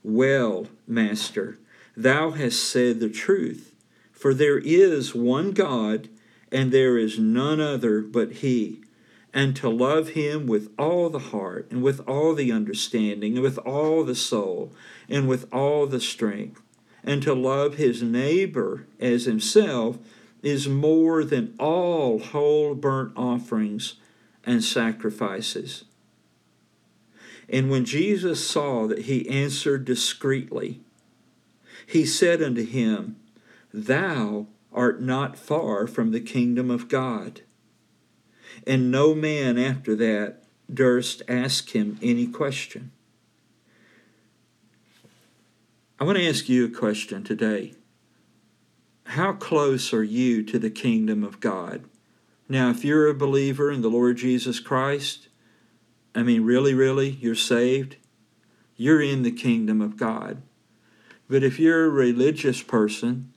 Well, 0.04 0.68
Master, 0.88 1.58
Thou 1.98 2.32
hast 2.32 2.64
said 2.64 3.00
the 3.00 3.10
truth. 3.10 3.74
For 4.12 4.34
there 4.34 4.58
is 4.58 5.14
one 5.14 5.52
God, 5.52 6.10
and 6.52 6.72
there 6.72 6.98
is 6.98 7.20
none 7.20 7.60
other 7.60 8.02
but 8.02 8.34
He. 8.34 8.82
And 9.34 9.56
to 9.58 9.70
love 9.70 10.10
Him 10.10 10.48
with 10.48 10.72
all 10.80 11.10
the 11.10 11.20
heart, 11.20 11.68
and 11.70 11.84
with 11.84 12.00
all 12.08 12.34
the 12.34 12.52
understanding, 12.52 13.34
and 13.34 13.44
with 13.44 13.58
all 13.60 14.04
the 14.04 14.16
soul, 14.16 14.74
and 15.10 15.28
with 15.28 15.52
all 15.54 15.86
the 15.86 16.00
strength, 16.00 16.62
and 17.04 17.22
to 17.24 17.34
love 17.34 17.76
His 17.76 18.02
neighbor 18.02 18.88
as 19.00 19.26
Himself 19.26 19.98
is 20.42 20.68
more 20.68 21.24
than 21.24 21.56
all 21.60 22.20
whole 22.20 22.76
burnt 22.76 23.12
offerings 23.16 23.96
and 24.46 24.64
sacrifices. 24.64 25.86
And 27.50 27.70
when 27.70 27.86
Jesus 27.86 28.48
saw 28.48 28.88
that 28.88 29.04
he 29.04 29.28
answered 29.30 29.86
discreetly, 29.86 30.82
he 31.86 32.06
said 32.06 32.42
unto 32.42 32.66
him, 32.66 33.18
Thou 33.74 34.48
art 34.72 35.02
not 35.02 35.38
far 35.38 35.88
from 35.88 36.12
the 36.12 36.20
kingdom 36.20 36.70
of 36.70 36.88
God. 36.88 37.42
And 38.66 38.92
no 38.92 39.14
man 39.14 39.58
after 39.58 39.96
that 39.96 40.44
durst 40.74 41.22
ask 41.28 41.70
him 41.72 42.00
any 42.02 42.28
question. 42.28 42.92
I 46.00 46.04
want 46.04 46.18
to 46.18 46.28
ask 46.28 46.50
you 46.50 46.66
a 46.66 46.70
question 46.70 47.24
today. 47.24 47.74
How 49.06 49.34
close 49.34 49.94
are 49.94 50.04
you 50.04 50.44
to 50.44 50.60
the 50.60 50.70
kingdom 50.70 51.24
of 51.24 51.40
God? 51.40 51.86
Now, 52.50 52.70
if 52.70 52.84
you're 52.84 53.08
a 53.08 53.14
believer 53.14 53.72
in 53.72 53.82
the 53.82 53.90
Lord 53.90 54.18
Jesus 54.18 54.60
Christ, 54.60 55.30
I 56.14 56.24
mean, 56.24 56.44
really, 56.44 56.74
really, 56.74 57.10
you're 57.10 57.36
saved, 57.36 57.98
you're 58.76 59.02
in 59.02 59.24
the 59.24 59.32
kingdom 59.32 59.82
of 59.82 59.98
God. 59.98 60.42
But 61.28 61.44
if 61.44 61.60
you're 61.60 61.86
a 61.86 61.90
religious 61.90 62.62
person 62.62 63.34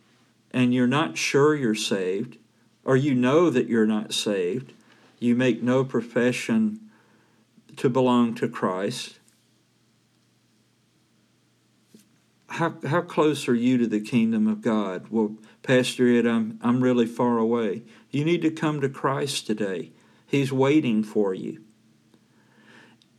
and 0.50 0.74
you're 0.74 0.86
not 0.86 1.16
sure 1.16 1.54
you're 1.54 1.74
saved, 1.74 2.38
or 2.84 2.96
you 2.96 3.14
know 3.14 3.50
that 3.50 3.68
you're 3.68 3.86
not 3.86 4.12
saved, 4.12 4.72
you 5.18 5.34
make 5.34 5.62
no 5.62 5.84
profession 5.84 6.80
to 7.76 7.88
belong 7.88 8.34
to 8.36 8.48
Christ, 8.48 9.18
how, 12.48 12.74
how 12.86 13.02
close 13.02 13.46
are 13.48 13.54
you 13.54 13.78
to 13.78 13.86
the 13.86 14.00
kingdom 14.00 14.46
of 14.46 14.62
God? 14.62 15.08
Well, 15.10 15.36
Pastor 15.62 16.08
Ed, 16.08 16.26
I'm, 16.26 16.58
I'm 16.62 16.82
really 16.82 17.06
far 17.06 17.38
away. 17.38 17.82
You 18.10 18.24
need 18.24 18.42
to 18.42 18.50
come 18.50 18.80
to 18.80 18.88
Christ 18.88 19.46
today. 19.46 19.92
He's 20.26 20.52
waiting 20.52 21.04
for 21.04 21.34
you. 21.34 21.62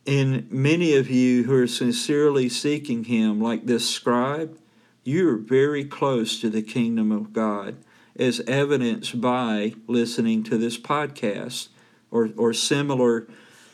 And 0.09 0.51
many 0.51 0.95
of 0.95 1.07
you 1.07 1.43
who 1.43 1.53
are 1.53 1.67
sincerely 1.67 2.49
seeking 2.49 3.03
Him, 3.03 3.39
like 3.39 3.67
this 3.67 3.87
scribe, 3.87 4.57
you're 5.03 5.37
very 5.37 5.85
close 5.85 6.41
to 6.41 6.49
the 6.49 6.63
kingdom 6.63 7.11
of 7.11 7.31
God, 7.31 7.75
as 8.15 8.39
evidenced 8.47 9.21
by 9.21 9.75
listening 9.85 10.41
to 10.45 10.57
this 10.57 10.79
podcast 10.79 11.67
or, 12.09 12.31
or 12.35 12.53
similar 12.53 13.27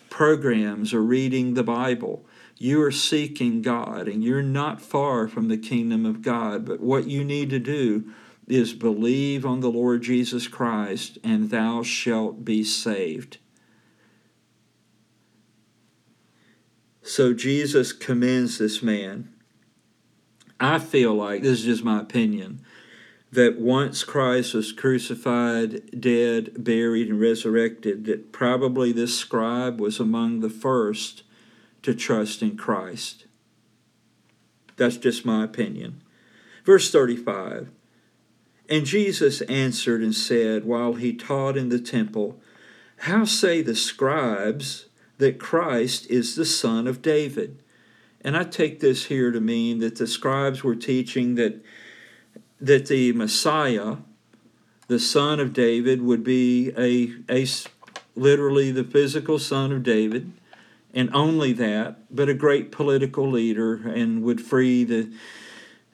programs 0.10 0.94
or 0.94 1.02
reading 1.02 1.54
the 1.54 1.64
Bible. 1.64 2.26
You 2.58 2.82
are 2.82 2.92
seeking 2.92 3.62
God 3.62 4.10
and 4.10 4.22
you're 4.22 4.44
not 4.44 4.82
far 4.82 5.30
from 5.30 5.48
the 5.48 5.58
kingdom 5.58 6.06
of 6.06 6.22
God. 6.22 6.66
But 6.66 6.82
what 6.82 7.08
you 7.08 7.24
need 7.24 7.50
to 7.52 7.60
do 7.60 8.12
is 8.46 8.74
believe 8.74 9.46
on 9.46 9.62
the 9.62 9.72
Lord 9.72 10.02
Jesus 10.02 10.50
Christ 10.50 11.18
and 11.24 11.50
thou 11.50 11.82
shalt 11.82 12.44
be 12.44 12.66
saved. 12.66 13.38
So 17.06 17.36
Jesus 17.36 17.94
commends 17.94 18.58
this 18.58 18.82
man. 18.82 19.30
I 20.60 20.80
feel 20.80 21.14
like, 21.14 21.44
this 21.44 21.60
is 21.60 21.66
just 21.66 21.84
my 21.84 22.02
opinion, 22.02 22.62
that 23.32 23.60
once 23.60 24.04
Christ 24.04 24.56
was 24.56 24.72
crucified, 24.72 26.02
dead, 26.02 26.64
buried, 26.64 27.10
and 27.10 27.22
resurrected, 27.22 28.06
that 28.06 28.32
probably 28.32 28.92
this 28.92 29.16
scribe 29.16 29.80
was 29.80 30.00
among 30.00 30.40
the 30.40 30.50
first 30.50 31.22
to 31.84 31.94
trust 31.94 32.42
in 32.42 32.58
Christ. 32.58 33.28
That's 34.76 34.98
just 34.98 35.28
my 35.28 35.44
opinion. 35.44 36.02
Verse 36.66 36.92
35 36.92 37.70
And 38.68 38.84
Jesus 38.84 39.42
answered 39.42 40.02
and 40.02 40.16
said, 40.16 40.66
while 40.66 40.96
he 40.96 41.14
taught 41.14 41.56
in 41.56 41.70
the 41.70 41.80
temple, 41.80 42.42
How 42.98 43.26
say 43.26 43.62
the 43.62 43.76
scribes 43.76 44.85
that 45.18 45.40
Christ 45.40 46.10
is 46.10 46.36
the 46.36 46.46
son 46.46 46.88
of 46.88 47.02
David. 47.02 47.62
And 48.22 48.36
I 48.36 48.44
take 48.44 48.80
this 48.80 49.06
here 49.06 49.32
to 49.32 49.40
mean 49.40 49.80
that 49.80 49.98
the 49.98 50.08
scribes 50.08 50.64
were 50.64 50.76
teaching 50.76 51.36
that 51.36 51.64
that 52.60 52.88
the 52.88 53.12
Messiah, 53.12 53.98
the 54.88 55.00
son 55.00 55.40
of 55.40 55.54
David, 55.54 56.02
would 56.02 56.24
be 56.24 56.72
a, 56.78 57.14
a 57.30 57.46
literally 58.16 58.72
the 58.72 58.84
physical 58.84 59.38
son 59.38 59.72
of 59.72 59.84
David, 59.84 60.32
and 60.94 61.14
only 61.14 61.52
that, 61.54 61.98
but 62.10 62.30
a 62.30 62.34
great 62.34 62.72
political 62.72 63.30
leader 63.30 63.76
and 63.88 64.24
would 64.24 64.42
free 64.42 64.84
the 64.84 65.12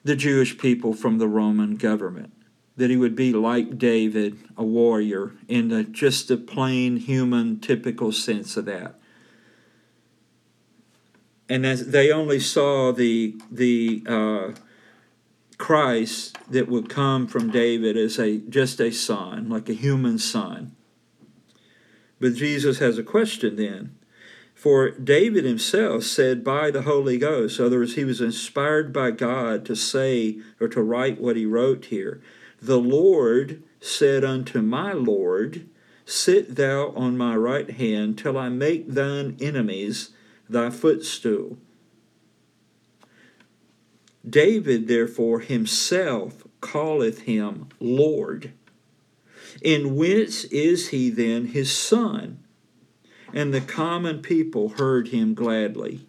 the 0.04 0.16
Jewish 0.16 0.56
people 0.56 0.94
from 0.94 1.18
the 1.18 1.28
Roman 1.28 1.76
government. 1.76 2.32
That 2.76 2.90
he 2.90 2.96
would 2.96 3.14
be 3.14 3.34
like 3.34 3.76
David, 3.76 4.38
a 4.56 4.64
warrior, 4.64 5.32
in 5.46 5.92
just 5.92 6.30
a 6.30 6.38
plain 6.38 6.96
human, 6.96 7.60
typical 7.60 8.12
sense 8.12 8.56
of 8.56 8.64
that 8.64 8.98
and 11.52 11.66
as 11.66 11.88
they 11.88 12.10
only 12.10 12.40
saw 12.40 12.92
the 12.92 13.36
the 13.50 14.02
uh, 14.08 14.52
Christ 15.58 16.38
that 16.50 16.66
would 16.66 16.88
come 16.88 17.26
from 17.26 17.50
David 17.50 17.94
as 17.94 18.18
a 18.18 18.38
just 18.38 18.80
a 18.80 18.90
son, 18.90 19.50
like 19.50 19.68
a 19.68 19.74
human 19.74 20.18
son. 20.18 20.74
But 22.18 22.36
Jesus 22.36 22.78
has 22.78 22.96
a 22.96 23.02
question 23.02 23.56
then. 23.56 23.94
For 24.54 24.92
David 24.92 25.44
himself 25.44 26.04
said 26.04 26.42
by 26.42 26.70
the 26.70 26.82
Holy 26.82 27.18
Ghost, 27.18 27.58
in 27.58 27.66
other 27.66 27.80
words, 27.80 27.96
he 27.96 28.04
was 28.04 28.22
inspired 28.22 28.90
by 28.90 29.10
God 29.10 29.66
to 29.66 29.76
say 29.76 30.38
or 30.58 30.68
to 30.68 30.80
write 30.80 31.20
what 31.20 31.36
he 31.36 31.44
wrote 31.44 31.86
here. 31.86 32.22
The 32.62 32.78
Lord 32.78 33.62
said 33.78 34.24
unto 34.24 34.62
my 34.62 34.92
Lord, 34.92 35.68
Sit 36.06 36.56
thou 36.56 36.94
on 36.96 37.18
my 37.18 37.36
right 37.36 37.70
hand 37.70 38.16
till 38.16 38.38
I 38.38 38.48
make 38.48 38.88
thine 38.88 39.36
enemies 39.38 40.10
thy 40.52 40.70
footstool. 40.70 41.58
David, 44.28 44.86
therefore, 44.86 45.40
himself 45.40 46.46
calleth 46.60 47.22
him 47.22 47.68
Lord. 47.80 48.52
In 49.60 49.96
whence 49.96 50.44
is 50.44 50.88
he 50.88 51.10
then 51.10 51.46
his 51.46 51.72
son? 51.72 52.38
And 53.34 53.52
the 53.52 53.60
common 53.60 54.20
people 54.20 54.70
heard 54.70 55.08
him 55.08 55.34
gladly. 55.34 56.06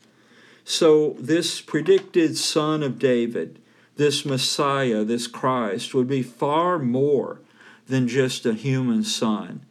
So, 0.66 1.16
this 1.20 1.60
predicted 1.60 2.38
son 2.38 2.84
of 2.84 3.00
David, 3.00 3.60
this 3.96 4.26
Messiah, 4.26 5.04
this 5.04 5.28
Christ, 5.28 5.94
would 5.94 6.08
be 6.08 6.24
far 6.24 6.80
more 6.80 7.42
than 7.88 8.08
just 8.08 8.46
a 8.46 8.54
human 8.54 9.04
son. 9.04 9.66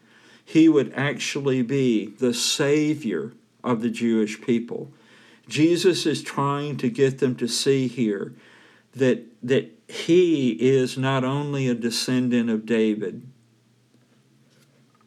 He 0.44 0.68
would 0.68 0.92
actually 0.94 1.62
be 1.62 2.06
the 2.06 2.34
Savior 2.34 3.32
of 3.62 3.82
the 3.82 3.90
Jewish 3.90 4.40
people. 4.40 4.92
Jesus 5.48 6.06
is 6.06 6.22
trying 6.22 6.76
to 6.78 6.88
get 6.88 7.18
them 7.18 7.34
to 7.36 7.48
see 7.48 7.88
here 7.88 8.34
that, 8.94 9.24
that 9.42 9.70
he 9.88 10.50
is 10.52 10.96
not 10.96 11.24
only 11.24 11.68
a 11.68 11.74
descendant 11.74 12.50
of 12.50 12.66
David, 12.66 13.26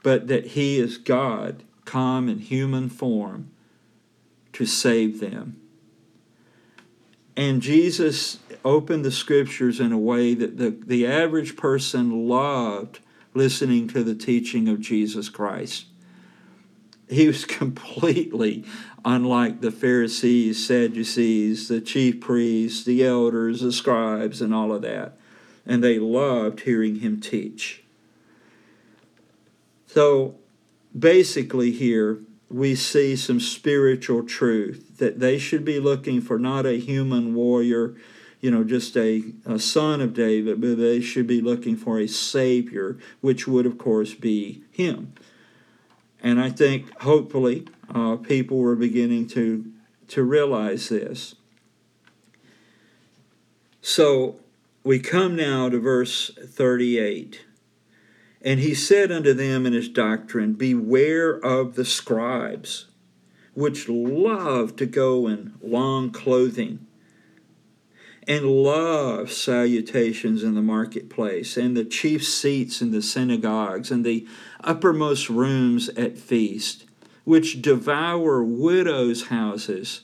but 0.03 0.27
that 0.27 0.47
he 0.47 0.77
is 0.77 0.97
God, 0.97 1.63
come 1.85 2.29
in 2.29 2.39
human 2.39 2.89
form 2.89 3.51
to 4.53 4.65
save 4.65 5.19
them. 5.19 5.59
And 7.37 7.61
Jesus 7.61 8.39
opened 8.63 9.03
the 9.03 9.11
scriptures 9.11 9.79
in 9.79 9.91
a 9.91 9.97
way 9.97 10.33
that 10.33 10.57
the, 10.57 10.69
the 10.69 11.05
average 11.05 11.57
person 11.57 12.27
loved 12.27 12.99
listening 13.33 13.87
to 13.89 14.03
the 14.03 14.15
teaching 14.15 14.69
of 14.69 14.79
Jesus 14.79 15.27
Christ. 15.27 15.85
He 17.09 17.27
was 17.27 17.45
completely 17.45 18.65
unlike 19.03 19.61
the 19.61 19.71
Pharisees, 19.71 20.65
Sadducees, 20.65 21.67
the 21.67 21.79
chief 21.79 22.19
priests, 22.19 22.83
the 22.83 23.05
elders, 23.05 23.61
the 23.61 23.71
scribes, 23.71 24.41
and 24.41 24.53
all 24.53 24.73
of 24.73 24.81
that. 24.81 25.17
And 25.65 25.83
they 25.83 25.99
loved 25.99 26.61
hearing 26.61 26.97
him 26.97 27.19
teach. 27.19 27.83
So 29.87 30.35
basically, 30.97 31.71
here 31.71 32.19
we 32.49 32.75
see 32.75 33.15
some 33.15 33.39
spiritual 33.39 34.23
truth 34.23 34.97
that 34.97 35.19
they 35.19 35.37
should 35.37 35.65
be 35.65 35.79
looking 35.79 36.21
for 36.21 36.37
not 36.37 36.65
a 36.65 36.79
human 36.79 37.33
warrior, 37.33 37.95
you 38.39 38.51
know, 38.51 38.63
just 38.63 38.95
a, 38.95 39.23
a 39.45 39.59
son 39.59 40.01
of 40.01 40.13
David, 40.13 40.61
but 40.61 40.77
they 40.77 41.01
should 41.01 41.27
be 41.27 41.41
looking 41.41 41.75
for 41.75 41.99
a 41.99 42.07
Savior, 42.07 42.97
which 43.21 43.47
would, 43.47 43.65
of 43.65 43.77
course, 43.77 44.13
be 44.13 44.63
Him. 44.71 45.13
And 46.25 46.41
I 46.41 46.49
think 46.49 47.01
hopefully 47.01 47.67
uh, 47.93 48.15
people 48.15 48.57
were 48.57 48.75
beginning 48.75 49.27
to, 49.27 49.71
to 50.07 50.23
realize 50.23 50.89
this. 50.89 51.35
So 53.79 54.37
we 54.83 54.97
come 54.97 55.35
now 55.35 55.69
to 55.69 55.79
verse 55.79 56.31
38. 56.43 57.45
And 58.41 58.59
he 58.59 58.73
said 58.73 59.11
unto 59.11 59.33
them 59.35 59.67
in 59.67 59.73
his 59.73 59.87
doctrine, 59.87 60.53
Beware 60.53 61.29
of 61.29 61.75
the 61.75 61.85
scribes, 61.85 62.87
which 63.53 63.87
love 63.87 64.75
to 64.77 64.87
go 64.87 65.27
in 65.27 65.53
long 65.61 66.09
clothing, 66.09 66.84
and 68.27 68.45
love 68.45 69.31
salutations 69.31 70.43
in 70.43 70.55
the 70.55 70.61
marketplace, 70.61 71.57
and 71.57 71.77
the 71.77 71.85
chief 71.85 72.25
seats 72.25 72.81
in 72.81 72.91
the 72.91 73.01
synagogues, 73.01 73.91
and 73.91 74.05
the 74.05 74.27
uppermost 74.63 75.29
rooms 75.29 75.89
at 75.89 76.17
feast, 76.17 76.85
which 77.23 77.61
devour 77.61 78.43
widows' 78.43 79.27
houses, 79.27 80.01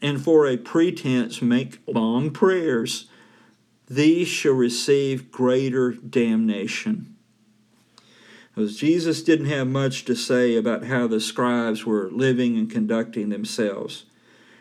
and 0.00 0.22
for 0.22 0.46
a 0.46 0.56
pretense 0.56 1.42
make 1.42 1.78
long 1.86 2.30
prayers. 2.30 3.06
These 3.88 4.28
shall 4.28 4.52
receive 4.52 5.30
greater 5.30 5.92
damnation. 5.92 7.16
Because 8.54 8.76
Jesus 8.76 9.22
didn't 9.22 9.46
have 9.46 9.68
much 9.68 10.04
to 10.06 10.14
say 10.14 10.56
about 10.56 10.84
how 10.84 11.06
the 11.06 11.20
scribes 11.20 11.84
were 11.84 12.10
living 12.10 12.56
and 12.56 12.70
conducting 12.70 13.28
themselves. 13.28 14.04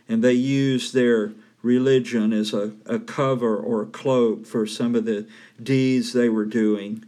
And 0.07 0.23
they 0.23 0.33
used 0.33 0.93
their 0.93 1.33
religion 1.61 2.31
as 2.33 2.53
a, 2.53 2.73
a 2.85 2.99
cover 2.99 3.57
or 3.57 3.81
a 3.81 3.87
cloak 3.87 4.45
for 4.45 4.65
some 4.65 4.95
of 4.95 5.05
the 5.05 5.27
deeds 5.61 6.13
they 6.13 6.29
were 6.29 6.45
doing, 6.45 7.03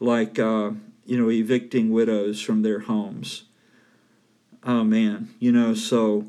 like, 0.00 0.38
uh, 0.38 0.70
you 1.04 1.20
know, 1.20 1.30
evicting 1.30 1.90
widows 1.90 2.40
from 2.40 2.62
their 2.62 2.80
homes. 2.80 3.44
Oh, 4.64 4.84
man. 4.84 5.34
You 5.38 5.52
know, 5.52 5.74
so 5.74 6.26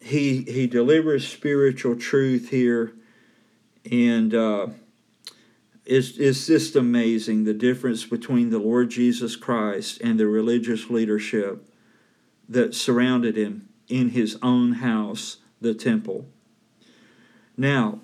he, 0.00 0.42
he 0.42 0.66
delivers 0.66 1.26
spiritual 1.26 1.96
truth 1.96 2.50
here. 2.50 2.92
And, 3.90 4.34
uh, 4.34 4.66
it's, 5.84 6.16
it's 6.16 6.46
just 6.46 6.76
amazing 6.76 7.44
the 7.44 7.52
difference 7.52 8.04
between 8.04 8.50
the 8.50 8.58
Lord 8.58 8.90
Jesus 8.90 9.36
Christ 9.36 10.00
and 10.00 10.18
the 10.18 10.26
religious 10.26 10.88
leadership 10.88 11.68
that 12.48 12.74
surrounded 12.74 13.36
him 13.36 13.68
in 13.88 14.10
his 14.10 14.38
own 14.42 14.74
house, 14.74 15.38
the 15.64 15.74
temple. 15.74 16.26
Now, 17.56 18.00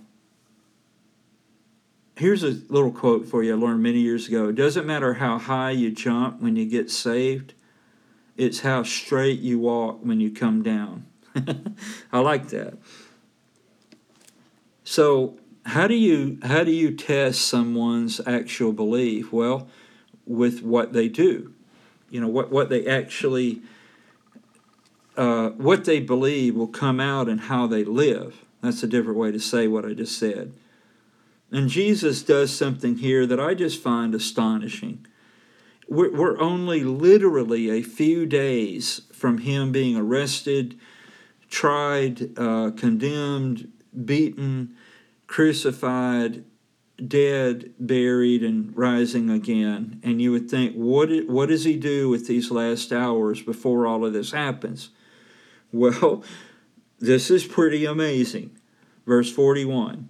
here's 2.17 2.43
a 2.43 2.59
little 2.69 2.91
quote 2.91 3.27
for 3.27 3.43
you 3.43 3.55
I 3.55 3.59
learned 3.59 3.83
many 3.83 4.01
years 4.01 4.27
ago. 4.29 4.49
It 4.49 4.57
doesn't 4.57 4.87
matter 4.87 5.15
how 5.15 5.39
high 5.39 5.71
you 5.71 5.91
jump 5.91 6.41
when 6.41 6.57
you 6.57 6.67
get 6.67 6.91
saved, 6.91 7.55
it's 8.37 8.61
how 8.61 8.83
straight 8.83 9.41
you 9.41 9.59
walk 9.59 10.01
when 10.03 10.21
you 10.21 10.31
come 10.31 10.63
down. 10.63 11.07
I 12.13 12.21
like 12.21 12.49
that. 12.49 12.79
So, 14.83 15.39
how 15.67 15.87
do 15.87 15.95
you 15.95 16.39
how 16.43 16.65
do 16.65 16.73
you 16.73 16.97
test 16.97 17.43
someone's 17.43 18.21
actual 18.27 18.73
belief? 18.73 19.31
Well, 19.33 19.69
with 20.27 20.63
what 20.63 20.95
they 20.95 21.09
do, 21.09 21.53
you 22.09 22.21
know 22.21 22.29
what 22.29 22.51
what 22.51 22.71
they 22.71 22.87
actually 22.87 23.63
uh, 25.21 25.51
what 25.51 25.85
they 25.85 26.01
believe 26.01 26.55
will 26.55 26.67
come 26.67 26.99
out 26.99 27.29
in 27.29 27.37
how 27.37 27.67
they 27.67 27.85
live. 27.85 28.43
That's 28.63 28.83
a 28.83 28.87
different 28.87 29.19
way 29.19 29.31
to 29.31 29.39
say 29.39 29.69
what 29.69 29.85
I 29.85 29.93
just 29.93 30.19
said. 30.19 30.55
And 31.53 31.69
Jesus 31.69 32.23
does 32.23 32.57
something 32.57 32.97
here 32.97 33.27
that 33.27 33.39
I 33.39 33.53
just 33.53 33.83
find 33.83 34.15
astonishing. 34.15 35.07
We're, 35.87 36.11
we're 36.17 36.41
only 36.41 36.85
literally 36.85 37.69
a 37.69 37.83
few 37.83 38.25
days 38.25 39.03
from 39.13 39.39
him 39.39 39.73
being 39.73 39.95
arrested, 39.95 40.81
tried, 41.51 42.39
uh, 42.39 42.71
condemned, 42.71 43.71
beaten, 44.03 44.75
crucified, 45.27 46.45
dead, 47.07 47.75
buried, 47.79 48.43
and 48.43 48.75
rising 48.75 49.29
again. 49.29 50.01
And 50.03 50.23
you 50.23 50.33
would 50.33 50.51
think, 50.51 50.75
what, 50.77 51.11
what 51.29 51.51
does 51.51 51.65
he 51.65 51.77
do 51.77 52.09
with 52.09 52.27
these 52.27 52.51
last 52.51 52.91
hours 52.91 53.43
before 53.43 53.87
all 53.87 54.07
of 54.07 54.15
this 54.15 54.33
happens? 54.33 54.89
Well, 55.73 56.23
this 56.99 57.31
is 57.31 57.45
pretty 57.45 57.85
amazing. 57.85 58.57
Verse 59.07 59.33
41 59.33 60.09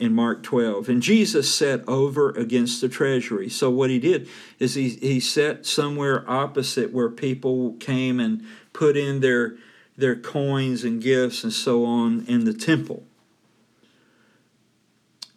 in 0.00 0.12
Mark 0.12 0.42
12. 0.42 0.88
And 0.88 1.02
Jesus 1.02 1.52
sat 1.52 1.86
over 1.88 2.30
against 2.30 2.80
the 2.80 2.88
treasury. 2.88 3.48
So 3.48 3.70
what 3.70 3.90
he 3.90 3.98
did 3.98 4.28
is 4.58 4.74
he, 4.74 4.90
he 4.90 5.20
sat 5.20 5.66
somewhere 5.66 6.28
opposite 6.28 6.92
where 6.92 7.08
people 7.08 7.74
came 7.74 8.18
and 8.20 8.44
put 8.72 8.96
in 8.96 9.20
their 9.20 9.56
their 9.96 10.16
coins 10.16 10.82
and 10.82 11.00
gifts 11.00 11.44
and 11.44 11.52
so 11.52 11.84
on 11.84 12.24
in 12.26 12.44
the 12.44 12.52
temple. 12.52 13.04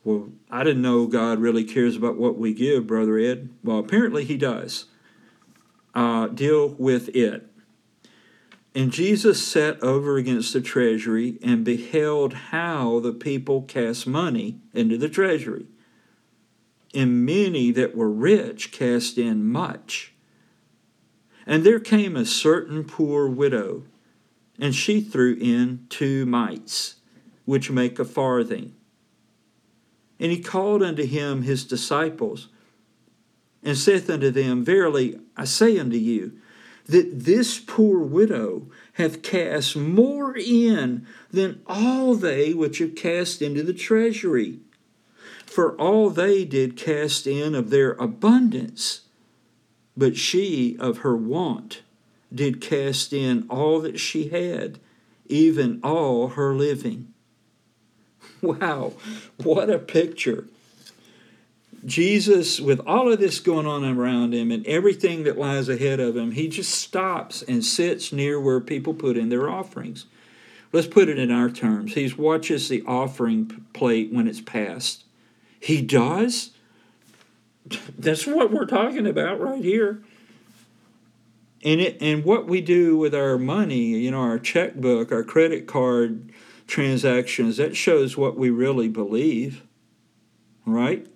Well, 0.03 0.29
I 0.49 0.63
didn't 0.63 0.81
know 0.81 1.05
God 1.05 1.39
really 1.39 1.63
cares 1.63 1.95
about 1.95 2.17
what 2.17 2.37
we 2.37 2.53
give, 2.53 2.87
Brother 2.87 3.19
Ed. 3.19 3.49
Well, 3.63 3.77
apparently 3.77 4.23
He 4.23 4.37
does. 4.37 4.85
Uh, 5.93 6.27
deal 6.27 6.69
with 6.69 7.09
it. 7.15 7.46
And 8.77 8.91
Jesus 8.91 9.43
sat 9.43 9.81
over 9.81 10.17
against 10.17 10.53
the 10.53 10.61
treasury 10.61 11.39
and 11.41 11.65
beheld 11.65 12.33
how 12.33 12.99
the 12.99 13.11
people 13.11 13.63
cast 13.63 14.05
money 14.05 14.59
into 14.71 14.99
the 14.99 15.09
treasury. 15.09 15.65
And 16.93 17.25
many 17.25 17.71
that 17.71 17.95
were 17.95 18.11
rich 18.11 18.71
cast 18.71 19.17
in 19.17 19.47
much. 19.47 20.13
And 21.47 21.63
there 21.63 21.79
came 21.79 22.15
a 22.15 22.23
certain 22.23 22.83
poor 22.83 23.27
widow, 23.27 23.81
and 24.59 24.75
she 24.75 25.01
threw 25.01 25.33
in 25.41 25.87
two 25.89 26.27
mites, 26.27 26.97
which 27.45 27.71
make 27.71 27.97
a 27.97 28.05
farthing. 28.05 28.75
And 30.19 30.31
he 30.31 30.39
called 30.39 30.83
unto 30.83 31.03
him 31.03 31.41
his 31.41 31.65
disciples, 31.65 32.49
and 33.63 33.75
saith 33.75 34.07
unto 34.07 34.29
them, 34.29 34.63
Verily 34.63 35.19
I 35.35 35.45
say 35.45 35.79
unto 35.79 35.97
you, 35.97 36.39
that 36.87 37.25
this 37.25 37.59
poor 37.59 37.99
widow 37.99 38.67
hath 38.93 39.21
cast 39.21 39.75
more 39.75 40.35
in 40.37 41.05
than 41.31 41.61
all 41.67 42.15
they 42.15 42.53
which 42.53 42.79
have 42.79 42.95
cast 42.95 43.41
into 43.41 43.61
the 43.61 43.73
treasury. 43.73 44.59
For 45.45 45.75
all 45.79 46.09
they 46.09 46.45
did 46.45 46.77
cast 46.77 47.27
in 47.27 47.55
of 47.55 47.69
their 47.69 47.91
abundance, 47.93 49.01
but 49.95 50.17
she 50.17 50.77
of 50.79 50.99
her 50.99 51.15
want 51.15 51.81
did 52.33 52.61
cast 52.61 53.13
in 53.13 53.45
all 53.49 53.79
that 53.81 53.99
she 53.99 54.29
had, 54.29 54.79
even 55.27 55.79
all 55.83 56.29
her 56.29 56.53
living. 56.53 57.13
Wow, 58.39 58.93
what 59.37 59.67
a 59.71 59.79
picture. 59.79 60.45
Jesus, 61.87 62.59
with 62.59 62.81
all 62.85 63.11
of 63.11 63.19
this 63.19 63.39
going 63.39 63.65
on 63.65 63.85
around 63.85 64.33
him 64.33 64.51
and 64.51 64.67
everything 64.67 65.23
that 65.23 65.37
lies 65.37 65.69
ahead 65.69 66.01
of 66.01 66.17
him, 66.17 66.31
he 66.31 66.49
just 66.49 66.71
stops 66.71 67.41
and 67.41 67.63
sits 67.63 68.11
near 68.11 68.41
where 68.41 68.59
people 68.59 68.93
put 68.93 69.15
in 69.15 69.29
their 69.29 69.49
offerings. 69.49 70.05
Let's 70.73 70.87
put 70.87 71.07
it 71.07 71.17
in 71.17 71.31
our 71.31 71.49
terms. 71.49 71.93
He 71.93 72.11
watches 72.13 72.67
the 72.67 72.83
offering 72.85 73.65
plate 73.71 74.11
when 74.11 74.27
it's 74.27 74.41
passed. 74.41 75.05
He 75.61 75.81
does? 75.81 76.51
That's 77.97 78.27
what 78.27 78.51
we're 78.51 78.65
talking 78.65 79.07
about 79.07 79.39
right 79.39 79.63
here. 79.63 80.03
And, 81.63 81.79
it, 81.79 82.01
and 82.01 82.25
what 82.25 82.47
we 82.47 82.59
do 82.59 82.97
with 82.97 83.15
our 83.15 83.37
money, 83.37 83.97
you 83.97 84.11
know, 84.11 84.19
our 84.19 84.39
checkbook, 84.39 85.13
our 85.13 85.23
credit 85.23 85.67
card, 85.67 86.33
transactions, 86.67 87.55
that 87.57 87.77
shows 87.77 88.17
what 88.17 88.37
we 88.37 88.49
really 88.49 88.89
believe, 88.89 89.63
right? 90.65 91.07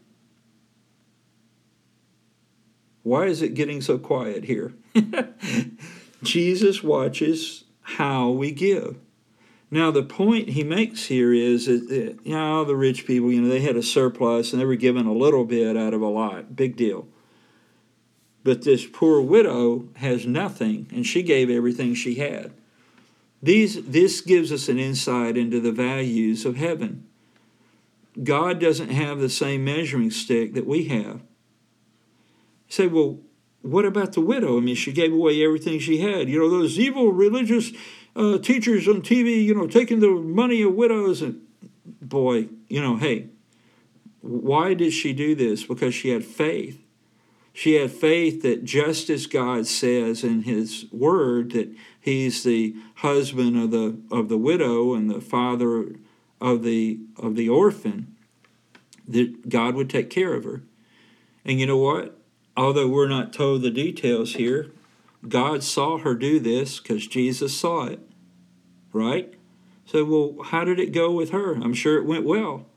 Why 3.03 3.25
is 3.25 3.41
it 3.41 3.53
getting 3.53 3.81
so 3.81 3.97
quiet 3.97 4.45
here? 4.45 4.73
Jesus 6.23 6.83
watches 6.83 7.63
how 7.81 8.29
we 8.29 8.51
give. 8.51 8.97
Now, 9.73 9.89
the 9.89 10.03
point 10.03 10.49
he 10.49 10.63
makes 10.63 11.05
here 11.05 11.33
is 11.33 11.65
that, 11.65 12.19
you 12.23 12.35
know, 12.35 12.65
the 12.65 12.75
rich 12.75 13.07
people, 13.07 13.31
you 13.31 13.41
know, 13.41 13.47
they 13.47 13.61
had 13.61 13.77
a 13.77 13.83
surplus 13.83 14.51
and 14.51 14.61
they 14.61 14.65
were 14.65 14.75
given 14.75 15.05
a 15.07 15.13
little 15.13 15.45
bit 15.45 15.77
out 15.77 15.93
of 15.93 16.01
a 16.01 16.07
lot. 16.07 16.55
Big 16.55 16.75
deal. 16.75 17.07
But 18.43 18.63
this 18.63 18.85
poor 18.85 19.21
widow 19.21 19.87
has 19.97 20.25
nothing, 20.25 20.87
and 20.91 21.05
she 21.05 21.21
gave 21.21 21.49
everything 21.49 21.93
she 21.93 22.15
had. 22.15 22.51
These, 23.41 23.85
this 23.85 24.19
gives 24.21 24.51
us 24.51 24.67
an 24.67 24.77
insight 24.77 25.37
into 25.37 25.59
the 25.59 25.71
values 25.71 26.45
of 26.45 26.57
heaven. 26.57 27.07
God 28.21 28.59
doesn't 28.59 28.89
have 28.89 29.19
the 29.19 29.29
same 29.29 29.63
measuring 29.63 30.11
stick 30.11 30.53
that 30.53 30.67
we 30.67 30.85
have. 30.85 31.21
Say, 32.71 32.87
well, 32.87 33.19
what 33.63 33.83
about 33.83 34.13
the 34.13 34.21
widow? 34.21 34.57
I 34.57 34.61
mean, 34.61 34.75
she 34.75 34.93
gave 34.93 35.11
away 35.11 35.43
everything 35.43 35.77
she 35.77 35.99
had. 35.99 36.29
You 36.29 36.39
know, 36.39 36.49
those 36.49 36.79
evil 36.79 37.11
religious 37.11 37.73
uh, 38.15 38.37
teachers 38.37 38.87
on 38.87 39.01
TV, 39.01 39.43
you 39.43 39.53
know, 39.53 39.67
taking 39.67 39.99
the 39.99 40.11
money 40.11 40.61
of 40.61 40.73
widows. 40.73 41.21
And 41.21 41.41
boy, 42.01 42.47
you 42.69 42.81
know, 42.81 42.95
hey, 42.95 43.27
why 44.21 44.73
did 44.73 44.93
she 44.93 45.11
do 45.11 45.35
this? 45.35 45.65
Because 45.65 45.93
she 45.93 46.11
had 46.11 46.23
faith. 46.23 46.81
She 47.51 47.73
had 47.73 47.91
faith 47.91 48.41
that 48.43 48.63
just 48.63 49.09
as 49.09 49.25
God 49.25 49.67
says 49.67 50.23
in 50.23 50.43
His 50.43 50.85
Word 50.93 51.51
that 51.51 51.75
He's 51.99 52.43
the 52.43 52.73
husband 52.95 53.61
of 53.61 53.71
the 53.71 53.99
of 54.09 54.29
the 54.29 54.37
widow 54.37 54.93
and 54.93 55.09
the 55.09 55.19
father 55.19 55.95
of 56.39 56.63
the 56.63 57.01
of 57.17 57.35
the 57.35 57.49
orphan, 57.49 58.15
that 59.09 59.49
God 59.49 59.75
would 59.75 59.89
take 59.89 60.09
care 60.09 60.33
of 60.33 60.45
her. 60.45 60.61
And 61.43 61.59
you 61.59 61.65
know 61.65 61.77
what? 61.77 62.17
Although 62.61 62.89
we're 62.89 63.07
not 63.07 63.33
told 63.33 63.63
the 63.63 63.71
details 63.71 64.35
here, 64.35 64.69
God 65.27 65.63
saw 65.63 65.97
her 65.97 66.13
do 66.13 66.39
this 66.39 66.79
because 66.79 67.07
Jesus 67.07 67.57
saw 67.57 67.85
it. 67.85 67.99
Right? 68.93 69.33
So, 69.87 70.05
well, 70.05 70.45
how 70.45 70.63
did 70.63 70.79
it 70.79 70.91
go 70.91 71.11
with 71.11 71.31
her? 71.31 71.55
I'm 71.55 71.73
sure 71.73 71.97
it 71.97 72.05
went 72.05 72.23
well 72.23 72.67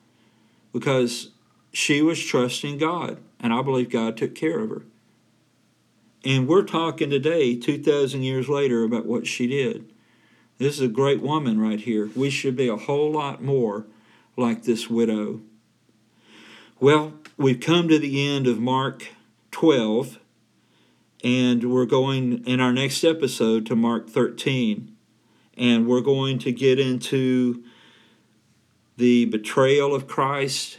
because 0.73 1.33
she 1.71 2.01
was 2.01 2.25
trusting 2.25 2.79
God, 2.79 3.19
and 3.39 3.53
I 3.53 3.61
believe 3.61 3.91
God 3.91 4.17
took 4.17 4.35
care 4.35 4.61
of 4.61 4.71
her. 4.71 4.85
And 6.25 6.49
we're 6.49 6.63
talking 6.63 7.11
today, 7.11 7.55
2,000 7.55 8.23
years 8.23 8.49
later, 8.49 8.85
about 8.85 9.05
what 9.05 9.27
she 9.27 9.47
did. 9.47 9.93
This 10.57 10.77
is 10.77 10.81
a 10.81 10.89
great 10.89 11.21
woman 11.21 11.61
right 11.61 11.79
here. 11.79 12.09
We 12.17 12.31
should 12.31 12.57
be 12.57 12.69
a 12.69 12.77
whole 12.77 13.13
lot 13.13 13.43
more 13.43 13.85
like 14.35 14.63
this 14.63 14.89
widow. 14.89 15.43
Well, 16.81 17.13
we've 17.37 17.61
come 17.61 17.87
to 17.89 17.99
the 17.99 18.27
end 18.27 18.47
of 18.47 18.59
Mark 18.59 19.09
12, 19.55 20.19
and 21.23 21.73
we're 21.73 21.87
going 21.87 22.45
in 22.45 22.59
our 22.59 22.73
next 22.73 23.05
episode 23.05 23.65
to 23.67 23.77
Mark 23.77 24.11
13. 24.11 24.97
And 25.57 25.87
we're 25.87 26.01
going 26.01 26.41
to 26.41 26.51
get 26.51 26.81
into 26.81 27.63
the 28.97 29.27
betrayal 29.27 29.95
of 29.95 30.09
Christ 30.09 30.79